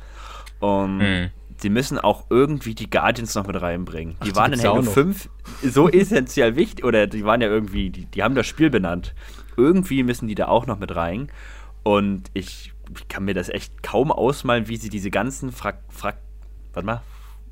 [0.59, 1.29] Um, mhm.
[1.57, 4.15] Sie müssen auch irgendwie die Guardians noch mit reinbringen.
[4.25, 5.29] Die Ach, waren in Halo 5
[5.63, 9.13] so essentiell wichtig, oder die waren ja irgendwie, die, die haben das Spiel benannt.
[9.57, 11.31] Irgendwie müssen die da auch noch mit rein.
[11.83, 16.17] Und ich, ich kann mir das echt kaum ausmalen, wie sie diese ganzen Frak, Frak
[16.73, 17.01] warte mal,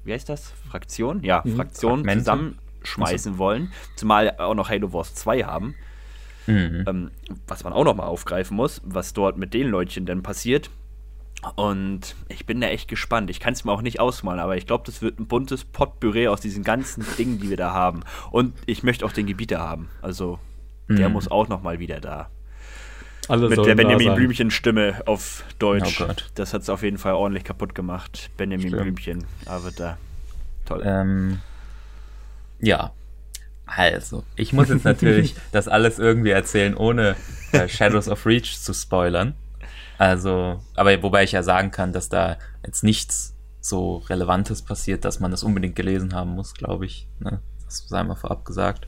[0.03, 0.51] wie heißt das?
[0.69, 1.23] Fraktion?
[1.23, 1.55] Ja, mhm.
[1.55, 3.37] Fraktionen zusammenschmeißen also.
[3.37, 3.71] wollen.
[3.95, 5.75] Zumal auch noch Halo Wars 2 haben.
[6.47, 6.85] Mhm.
[6.87, 7.11] Ähm,
[7.47, 10.69] was man auch noch mal aufgreifen muss, was dort mit den Leutchen denn passiert.
[11.55, 13.29] Und ich bin da echt gespannt.
[13.29, 16.27] Ich kann es mir auch nicht ausmalen, aber ich glaube, das wird ein buntes Potpüree
[16.27, 18.01] aus diesen ganzen Dingen, die wir da haben.
[18.31, 19.89] Und ich möchte auch den Gebieter haben.
[20.01, 20.39] Also,
[20.89, 21.13] der mhm.
[21.13, 22.29] muss auch noch mal wieder da.
[23.29, 26.01] Alle Mit der Benjamin Blümchen-Stimme auf Deutsch.
[26.01, 28.31] Oh das hat es auf jeden Fall ordentlich kaputt gemacht.
[28.37, 28.81] Benjamin Stimmt.
[28.81, 29.99] Blümchen, aber da.
[30.65, 30.81] Toll.
[30.83, 31.39] Ähm,
[32.59, 32.91] ja.
[33.67, 37.15] Also, ich muss jetzt natürlich das alles irgendwie erzählen, ohne
[37.51, 39.35] äh, Shadows of Reach zu spoilern.
[39.99, 45.19] Also, aber wobei ich ja sagen kann, dass da jetzt nichts so Relevantes passiert, dass
[45.19, 47.07] man das unbedingt gelesen haben muss, glaube ich.
[47.19, 47.41] Ne?
[47.65, 48.87] Das sei mal vorab gesagt.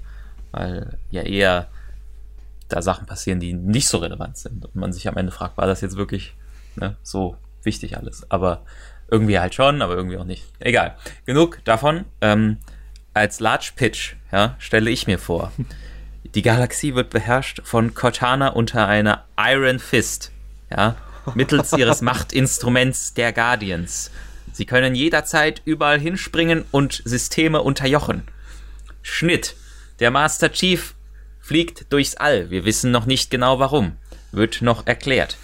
[0.51, 1.67] Weil ja eher
[2.71, 4.65] da Sachen passieren, die nicht so relevant sind.
[4.65, 6.33] Und man sich am Ende fragt, war das jetzt wirklich
[6.75, 8.29] ne, so wichtig alles?
[8.29, 8.63] Aber
[9.09, 10.45] irgendwie halt schon, aber irgendwie auch nicht.
[10.59, 10.95] Egal.
[11.25, 12.05] Genug davon.
[12.21, 12.57] Ähm,
[13.13, 15.51] als Large Pitch ja, stelle ich mir vor,
[16.23, 20.31] die Galaxie wird beherrscht von Cortana unter einer Iron Fist.
[20.69, 20.95] Ja,
[21.35, 24.11] mittels ihres Machtinstruments der Guardians.
[24.53, 28.23] Sie können jederzeit überall hinspringen und Systeme unterjochen.
[29.01, 29.55] Schnitt.
[29.99, 30.95] Der Master Chief
[31.51, 32.49] fliegt durchs All.
[32.49, 33.97] Wir wissen noch nicht genau warum.
[34.31, 35.35] Wird noch erklärt.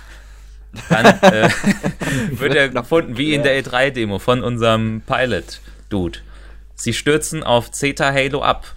[0.88, 1.50] Dann äh,
[2.32, 6.20] wird er gefunden wie in der E3-Demo von unserem Pilot-Dude.
[6.76, 8.74] Sie stürzen auf Zeta Halo ab.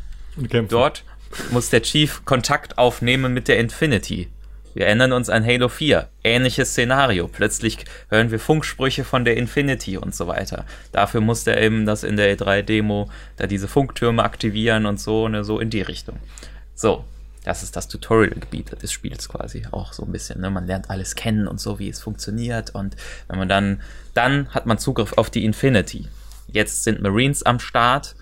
[0.68, 1.04] Dort
[1.52, 4.26] muss der Chief Kontakt aufnehmen mit der Infinity.
[4.74, 6.08] Wir erinnern uns an Halo 4.
[6.24, 7.28] Ähnliches Szenario.
[7.28, 7.78] Plötzlich
[8.08, 10.64] hören wir Funksprüche von der Infinity und so weiter.
[10.90, 15.44] Dafür musste er eben das in der E3-Demo, da diese Funktürme aktivieren und so, ne,
[15.44, 16.16] so in die Richtung.
[16.74, 17.04] So,
[17.45, 20.41] das ist das Tutorial-Gebiet des Spiels quasi auch so ein bisschen.
[20.41, 20.51] Ne?
[20.51, 22.70] Man lernt alles kennen und so, wie es funktioniert.
[22.70, 22.97] Und
[23.28, 23.80] wenn man dann,
[24.14, 26.09] dann hat man Zugriff auf die Infinity.
[26.49, 28.14] Jetzt sind Marines am Start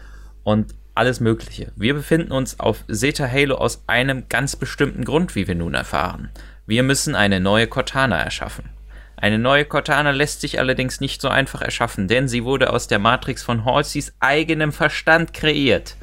[0.45, 1.73] und alles Mögliche.
[1.77, 6.31] Wir befinden uns auf Zeta Halo aus einem ganz bestimmten Grund, wie wir nun erfahren.
[6.66, 8.69] Wir müssen eine neue Cortana erschaffen.
[9.16, 13.01] Eine neue Cortana lässt sich allerdings nicht so einfach erschaffen, denn sie wurde aus der
[13.01, 15.97] Matrix von Halseys eigenem Verstand kreiert.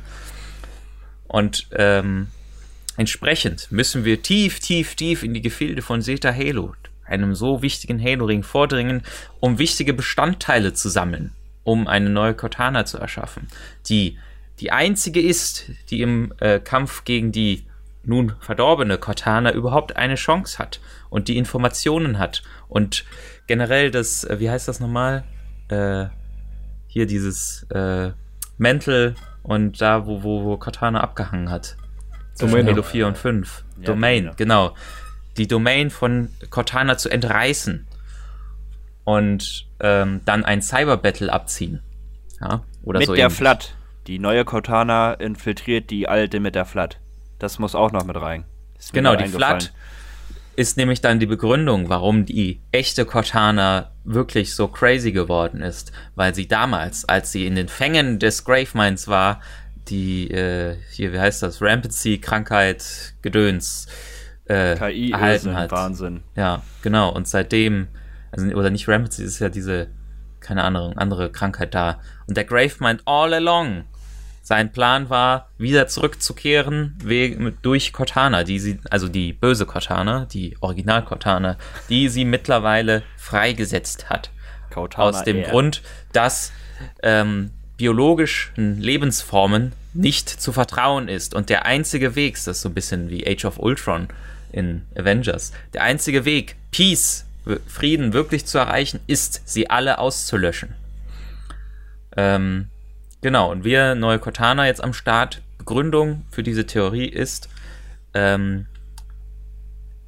[1.28, 2.28] Und ähm,
[2.98, 6.74] Entsprechend müssen wir tief, tief, tief in die Gefilde von Zeta Halo,
[7.06, 9.04] einem so wichtigen Halo-Ring, vordringen,
[9.40, 11.32] um wichtige Bestandteile zu sammeln,
[11.64, 13.48] um eine neue Cortana zu erschaffen,
[13.88, 14.18] die
[14.60, 17.66] die einzige ist, die im äh, Kampf gegen die
[18.04, 20.80] nun verdorbene Cortana überhaupt eine Chance hat
[21.10, 23.04] und die Informationen hat und
[23.48, 25.24] generell das, äh, wie heißt das nochmal?
[25.68, 26.06] Äh,
[26.88, 28.12] hier dieses äh,
[28.58, 31.76] Mental und da, wo, wo, wo Cortana abgehangen hat.
[32.36, 33.64] Zwischen Halo 4 und 5.
[33.78, 34.70] Ja, Domain, genau.
[34.70, 34.76] genau.
[35.38, 37.88] Die Domain von Cortana zu entreißen
[39.04, 41.82] und ähm, dann ein Cyber-Battle abziehen.
[42.42, 43.30] Ja, oder mit so der.
[43.30, 43.76] Flat.
[44.08, 47.00] Die neue Cortana infiltriert die alte mit der Flat.
[47.40, 48.46] Das muss auch noch mit rein.
[48.94, 49.28] Genau, die.
[49.28, 49.74] Flat
[50.56, 55.92] ist nämlich dann die Begründung, warum die echte Cortana wirklich so crazy geworden ist.
[56.16, 59.42] Weil sie damals, als sie in den Fängen des Gravemines war,
[59.90, 63.88] die, äh, hier, wie heißt das, Rampancy, Krankheit, Gedöns,
[64.46, 65.72] äh, KI erhalten Irrsinn, hat.
[65.72, 66.24] Wahnsinn.
[66.36, 67.10] Ja, genau.
[67.10, 67.88] Und seitdem,
[68.32, 69.88] also, oder nicht Rampancy, ist ja diese,
[70.40, 72.00] keine Ahnung, andere Krankheit da.
[72.28, 73.86] Und der Gravemind all along
[74.46, 80.56] sein Plan war, wieder zurückzukehren wegen, durch Cortana, die sie, also die böse Cortana, die
[80.62, 81.58] Original Cortana,
[81.90, 84.30] die sie mittlerweile freigesetzt hat.
[84.72, 85.50] Cortana Aus dem R.
[85.50, 85.82] Grund,
[86.14, 86.52] dass
[87.02, 91.34] ähm, biologischen Lebensformen nicht zu vertrauen ist.
[91.34, 94.08] Und der einzige Weg, das ist so ein bisschen wie Age of Ultron
[94.52, 97.26] in Avengers, der einzige Weg, Peace,
[97.68, 100.74] Frieden wirklich zu erreichen, ist, sie alle auszulöschen.
[102.18, 102.70] Ähm,
[103.22, 105.42] genau, und wir, neue Cortana jetzt am Start.
[105.58, 107.50] Begründung für diese Theorie ist,
[108.14, 108.68] ähm,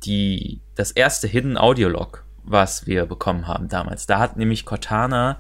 [0.04, 4.06] die, das erste Hidden Audio Log, was wir bekommen haben damals.
[4.06, 5.40] Da hat nämlich Cortana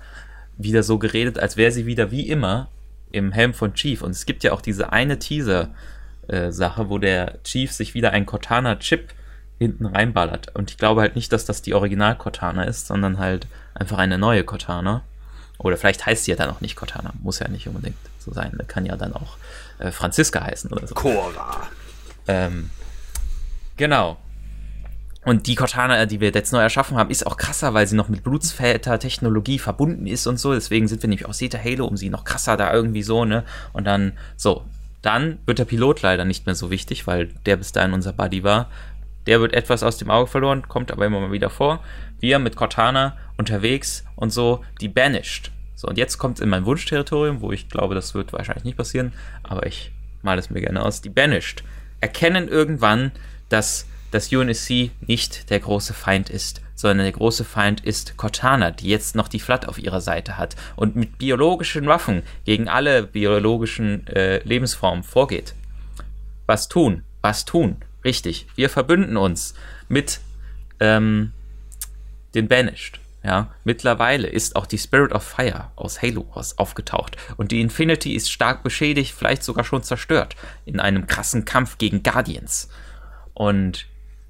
[0.57, 2.69] wieder so geredet, als wäre sie wieder wie immer
[3.11, 4.01] im Helm von Chief.
[4.01, 9.13] Und es gibt ja auch diese eine Teaser-Sache, wo der Chief sich wieder einen Cortana-Chip
[9.59, 10.55] hinten reinballert.
[10.55, 14.43] Und ich glaube halt nicht, dass das die Original-Cortana ist, sondern halt einfach eine neue
[14.43, 15.03] Cortana.
[15.57, 17.13] Oder vielleicht heißt sie ja dann auch nicht Cortana.
[17.21, 18.57] Muss ja nicht unbedingt so sein.
[18.67, 19.37] Kann ja dann auch
[19.79, 20.93] äh, Franziska heißen oder so.
[20.93, 21.67] Cora.
[22.27, 22.69] Ähm,
[23.75, 24.17] genau.
[25.27, 28.07] Und die Cortana, die wir jetzt neu erschaffen haben, ist auch krasser, weil sie noch
[28.07, 30.53] mit Blutsväter-Technologie verbunden ist und so.
[30.53, 33.43] Deswegen sind wir nämlich auch Zeta Halo, um sie noch krasser da irgendwie so, ne?
[33.73, 34.63] Und dann, so.
[35.01, 38.45] Dann wird der Pilot leider nicht mehr so wichtig, weil der bis dahin unser Buddy
[38.45, 38.69] war.
[39.25, 41.83] Der wird etwas aus dem Auge verloren, kommt aber immer mal wieder vor.
[42.21, 45.51] Wir mit Cortana unterwegs und so, die banished.
[45.75, 49.11] So, und jetzt kommt in mein Wunschterritorium, wo ich glaube, das wird wahrscheinlich nicht passieren,
[49.43, 51.01] aber ich male es mir gerne aus.
[51.01, 51.65] Die banished
[51.99, 53.11] erkennen irgendwann,
[53.49, 58.87] dass das UNSC nicht der große Feind ist, sondern der große Feind ist Cortana, die
[58.87, 64.05] jetzt noch die Flat auf ihrer Seite hat und mit biologischen Waffen gegen alle biologischen
[64.07, 65.55] äh, Lebensformen vorgeht.
[66.45, 67.03] Was tun?
[67.21, 67.77] Was tun?
[68.05, 68.47] Richtig.
[68.55, 69.53] Wir verbünden uns
[69.89, 70.19] mit
[70.79, 71.33] ähm,
[72.35, 72.99] den Banished.
[73.23, 78.13] Ja, mittlerweile ist auch die Spirit of Fire aus Halo aus aufgetaucht und die Infinity
[78.13, 82.69] ist stark beschädigt, vielleicht sogar schon zerstört in einem krassen Kampf gegen Guardians.
[83.33, 83.87] Und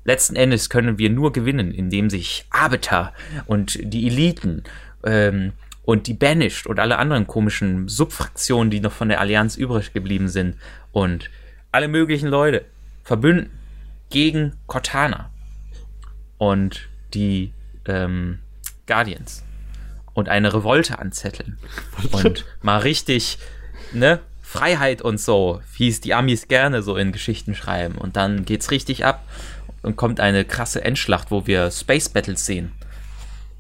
[0.08, 3.14] letzten Endes können wir nur gewinnen, indem sich Arbiter
[3.46, 4.64] und die Eliten
[5.04, 5.52] ähm,
[5.84, 10.30] und die Banished und alle anderen komischen Subfraktionen, die noch von der Allianz übrig geblieben
[10.30, 10.56] sind
[10.92, 11.30] und
[11.72, 12.66] alle möglichen Leute
[13.04, 13.52] verbünden
[14.10, 15.30] gegen Cortana
[16.38, 17.52] und die
[17.86, 18.40] ähm,
[18.86, 19.44] Guardians
[20.14, 21.58] und eine Revolte anzetteln.
[22.12, 23.40] Und mal richtig,
[23.92, 27.96] ne, Freiheit und so, wie es die Amis gerne so in Geschichten schreiben.
[27.96, 29.22] Und dann geht's richtig ab
[29.88, 32.74] und kommt eine krasse Endschlacht, wo wir Space Battles sehen.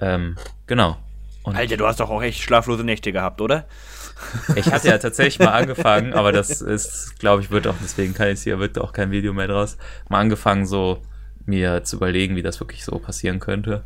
[0.01, 0.35] Ähm,
[0.67, 0.97] genau.
[1.43, 3.65] Und Alter, du hast doch auch echt schlaflose Nächte gehabt, oder?
[4.55, 8.27] ich hatte ja tatsächlich mal angefangen, aber das ist, glaube ich, wird auch, deswegen kann
[8.27, 9.77] ich hier, wird auch kein Video mehr draus,
[10.09, 11.01] mal angefangen, so
[11.45, 13.83] mir zu überlegen, wie das wirklich so passieren könnte.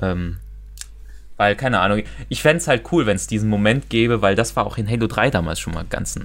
[0.00, 0.38] Ähm,
[1.36, 4.56] weil, keine Ahnung, ich fände es halt cool, wenn es diesen Moment gäbe, weil das
[4.56, 6.18] war auch in Halo 3 damals schon mal ganz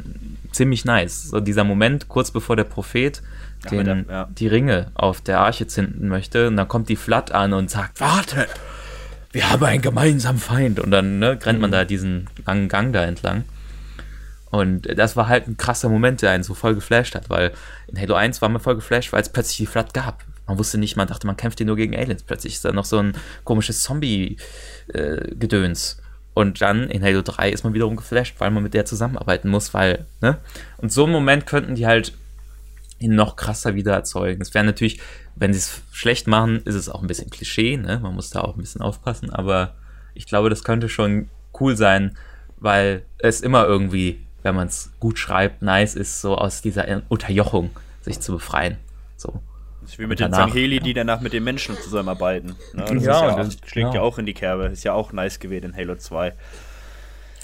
[0.53, 1.23] ziemlich nice.
[1.23, 3.21] So dieser Moment, kurz bevor der Prophet
[3.69, 4.27] den, mit der- ja.
[4.31, 7.99] die Ringe auf der Arche zünden möchte und dann kommt die Flat an und sagt,
[8.01, 8.47] warte,
[9.31, 10.79] wir haben einen gemeinsamen Feind.
[10.79, 13.43] Und dann ne, rennt man da diesen langen Gang da entlang.
[14.49, 17.53] Und das war halt ein krasser Moment, der einen so voll geflasht hat, weil
[17.87, 20.25] in Halo 1 war man voll geflasht, weil es plötzlich die Flat gab.
[20.47, 22.23] Man wusste nicht, man dachte, man kämpft hier nur gegen Aliens.
[22.23, 23.13] Plötzlich ist da noch so ein
[23.45, 25.97] komisches Zombie-Gedöns.
[26.33, 29.73] und dann in Halo 3 ist man wiederum geflasht, weil man mit der zusammenarbeiten muss,
[29.73, 30.37] weil, ne?
[30.77, 32.13] Und so einen Moment könnten die halt
[33.07, 34.41] noch krasser wieder erzeugen.
[34.41, 34.99] Es wäre natürlich,
[35.35, 37.99] wenn sie es schlecht machen, ist es auch ein bisschen Klischee, ne?
[37.99, 39.75] Man muss da auch ein bisschen aufpassen, aber
[40.13, 41.29] ich glaube, das könnte schon
[41.59, 42.17] cool sein,
[42.57, 47.69] weil es immer irgendwie, wenn man es gut schreibt, nice ist, so aus dieser Unterjochung
[48.01, 48.77] sich zu befreien.
[49.17, 49.41] So.
[49.81, 50.83] Das ist wie mit den danach, Sangheli, ja.
[50.83, 52.55] die danach mit den Menschen zusammenarbeiten.
[52.73, 52.85] Ne?
[52.85, 54.01] Das Ja, ist ja und auch, das- schlägt ja ja.
[54.01, 54.65] auch in die Kerbe.
[54.67, 56.33] Ist ja auch nice gewesen in Halo 2.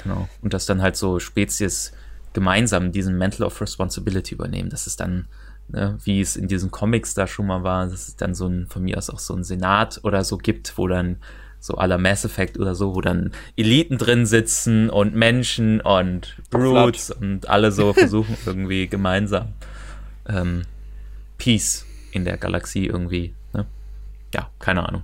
[0.03, 0.27] Genau.
[0.41, 1.91] Und dass dann halt so Spezies
[2.33, 4.69] gemeinsam diesen Mental of Responsibility übernehmen.
[4.69, 5.27] Das ist dann,
[5.69, 8.67] ne, wie es in diesen Comics da schon mal war, dass es dann so ein,
[8.67, 11.17] von mir aus auch so ein Senat oder so gibt, wo dann
[11.59, 17.11] so aller Mass Effect oder so, wo dann Eliten drin sitzen und Menschen und Brutes
[17.11, 19.53] und alle so versuchen irgendwie gemeinsam
[20.27, 20.63] ähm,
[21.37, 23.65] Peace in der Galaxie irgendwie, ne?
[24.33, 25.03] Ja, keine Ahnung.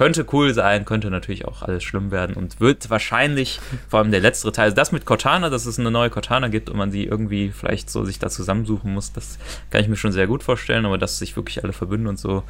[0.00, 4.20] Könnte cool sein, könnte natürlich auch alles schlimm werden und wird wahrscheinlich, vor allem der
[4.20, 7.04] letzte Teil, also das mit Cortana, dass es eine neue Cortana gibt und man sie
[7.04, 9.38] irgendwie vielleicht so sich da zusammensuchen muss, das
[9.68, 12.44] kann ich mir schon sehr gut vorstellen, aber dass sich wirklich alle verbünden und so,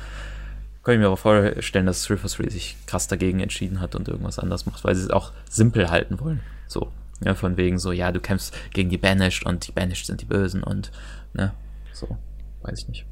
[0.85, 4.65] kann ich mir aber vorstellen, dass 343 sich krass dagegen entschieden hat und irgendwas anderes
[4.67, 6.39] macht, weil sie es auch simpel halten wollen.
[6.69, 6.93] So,
[7.25, 10.27] ja, von wegen so, ja, du kämpfst gegen die Banished und die Banished sind die
[10.27, 10.93] Bösen und,
[11.33, 11.53] ne,
[11.93, 12.17] so,
[12.63, 13.07] weiß ich nicht.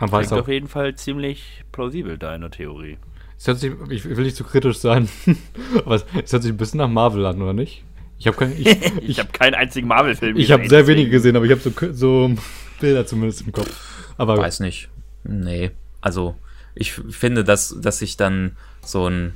[0.00, 2.98] Weiß Klingt auf jeden Fall ziemlich plausibel, deine Theorie.
[3.40, 5.08] Es hört sich, ich will nicht zu kritisch sein,
[5.86, 7.82] aber es, hört sich ein bisschen nach Marvel an, oder nicht?
[8.18, 11.36] Ich habe kein, ich, Ich, ich, habe keinen einzigen Marvel-Film ich habe sehr wenige gesehen,
[11.36, 12.34] aber ich habe so, so
[12.80, 13.74] Bilder zumindest im Kopf.
[14.18, 14.90] Aber Weiß nicht.
[15.24, 15.70] Nee.
[16.02, 16.34] Also,
[16.74, 19.32] ich finde, dass, dass sich dann so ein.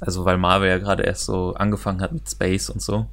[0.00, 3.06] Also, weil Marvel ja gerade erst so angefangen hat mit Space und so,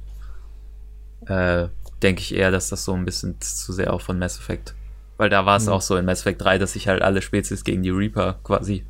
[1.26, 1.68] äh,
[2.02, 4.74] denke ich eher, dass das so ein bisschen zu sehr auch von Mass Effect.
[5.18, 5.72] Weil da war es Mhm.
[5.72, 8.84] auch so in Mass Effect 3, dass sich halt alle Spezies gegen die Reaper quasi,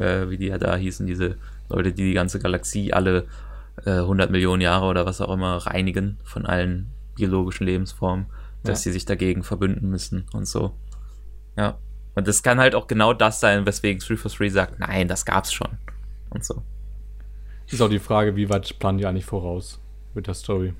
[0.00, 1.36] äh, wie die ja da hießen, diese
[1.68, 3.26] Leute, die die ganze Galaxie alle
[3.84, 8.26] äh, 100 Millionen Jahre oder was auch immer reinigen von allen biologischen Lebensformen,
[8.64, 8.84] dass Ja.
[8.84, 10.74] sie sich dagegen verbünden müssen und so.
[11.56, 11.78] Ja.
[12.14, 15.68] Und das kann halt auch genau das sein, weswegen 343 sagt, nein, das gab's schon.
[16.30, 16.62] Und so.
[17.68, 19.80] ist auch die Frage, wie weit planen die eigentlich voraus
[20.14, 20.74] mit der Story?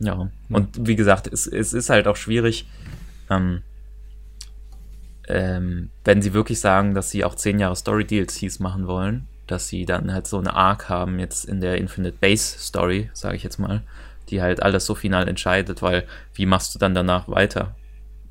[0.00, 0.30] Ja.
[0.48, 2.66] Und wie gesagt, es, es ist halt auch schwierig,
[3.30, 3.62] ähm,
[5.28, 9.84] ähm, wenn sie wirklich sagen, dass sie auch 10 Jahre Story-DLCs machen wollen, dass sie
[9.86, 13.58] dann halt so eine Arc haben jetzt in der Infinite Base Story, sage ich jetzt
[13.58, 13.82] mal,
[14.28, 16.04] die halt alles so final entscheidet, weil
[16.34, 17.74] wie machst du dann danach weiter?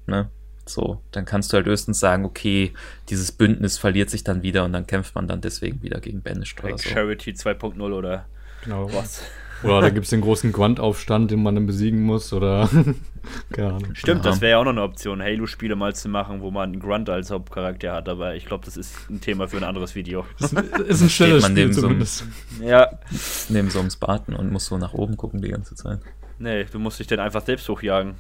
[0.08, 0.30] Ne?
[0.66, 2.74] So, dann kannst du halt höchstens sagen, okay,
[3.10, 6.60] dieses Bündnis verliert sich dann wieder und dann kämpft man dann deswegen wieder gegen Banished
[6.60, 6.90] oder Like so.
[6.90, 8.26] Charity 2.0 oder
[8.64, 8.92] Genau.
[8.92, 9.22] was?
[9.64, 12.70] Oder da gibt es den großen Grunt-Aufstand, den man dann besiegen muss, oder.
[13.52, 13.96] Keine Ahnung.
[13.96, 14.32] Stimmt, Ja.
[14.32, 17.10] das wäre ja auch noch eine Option, Halo-Spiele mal zu machen, wo man einen Grunt
[17.10, 20.26] als Hauptcharakter hat, aber ich glaube, das ist ein Thema für ein anderes Video.
[20.40, 22.26] Das ist ein schnelles man Spiel neben so einem- zumindest.
[22.62, 23.00] ja,
[23.50, 26.00] Neben so einem Spartan und muss so nach oben gucken die ganze Zeit.
[26.38, 28.16] nee, du musst dich dann einfach selbst hochjagen.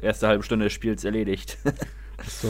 [0.00, 1.56] Erste halbe Stunde des Spiels erledigt.
[2.28, 2.48] So.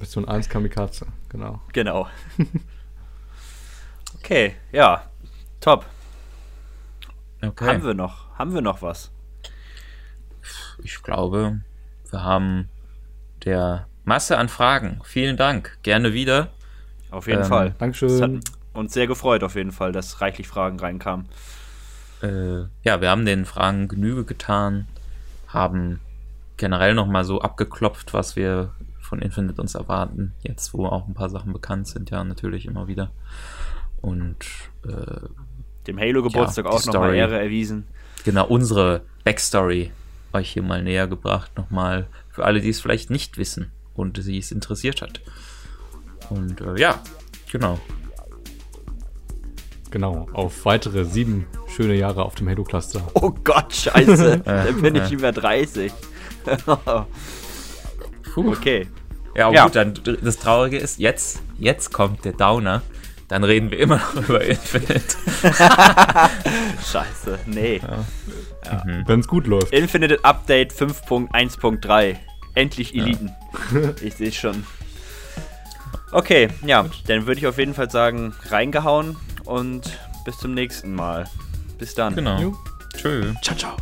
[0.00, 1.60] Mission 1 Kamikaze, genau.
[1.72, 2.08] genau.
[4.20, 5.02] Okay, ja,
[5.60, 5.86] top.
[7.42, 7.66] Okay.
[7.66, 9.10] Haben wir noch, haben wir noch was?
[10.82, 11.60] Ich glaube,
[12.10, 12.68] wir haben
[13.44, 15.00] der Masse an Fragen.
[15.04, 15.78] Vielen Dank.
[15.82, 16.48] Gerne wieder.
[17.10, 17.64] Auf jeden Ähm, Fall.
[17.66, 18.40] Das hat Dankeschön.
[18.72, 21.28] uns sehr gefreut, auf jeden Fall, dass reichlich Fragen reinkamen.
[22.22, 24.88] Äh, ja, wir haben den Fragen Genüge getan,
[25.46, 26.00] haben
[26.56, 30.34] generell nochmal so abgeklopft, was wir von Infinite uns erwarten.
[30.42, 33.10] Jetzt, wo auch ein paar Sachen bekannt sind, ja, natürlich immer wieder.
[34.00, 34.44] Und
[34.86, 35.28] äh,
[35.88, 37.14] Dem Halo-Geburtstag Ja, auch nochmal.
[37.16, 37.84] Ehre erwiesen.
[38.24, 39.90] genau unsere Backstory
[40.32, 44.38] euch hier mal näher gebracht, nochmal für alle, die es vielleicht nicht wissen und sie
[44.38, 45.20] es interessiert hat.
[46.30, 47.00] Und äh, ja,
[47.50, 47.80] genau.
[49.90, 53.00] Genau, auf weitere sieben schöne Jahre auf dem Halo-Cluster.
[53.14, 54.38] Oh Gott, scheiße.
[54.44, 55.90] Dann bin ich über 30.
[58.34, 58.50] Puh.
[58.50, 58.86] okay.
[59.34, 59.64] Ja, Ja.
[59.64, 62.82] gut, dann das Traurige ist, jetzt, jetzt kommt der Downer.
[63.28, 65.16] Dann reden wir immer noch über Infinite.
[66.90, 67.38] Scheiße.
[67.46, 67.80] Nee.
[69.06, 69.72] Wenn es gut läuft.
[69.72, 72.16] Infinite Update 5.1.3.
[72.54, 73.30] Endlich Eliten.
[74.02, 74.64] Ich sehe schon.
[76.10, 81.24] Okay, ja, dann würde ich auf jeden Fall sagen, reingehauen und bis zum nächsten Mal.
[81.78, 82.14] Bis dann.
[82.14, 82.54] Genau.
[82.96, 83.34] Tschö.
[83.42, 83.76] Ciao, ciao.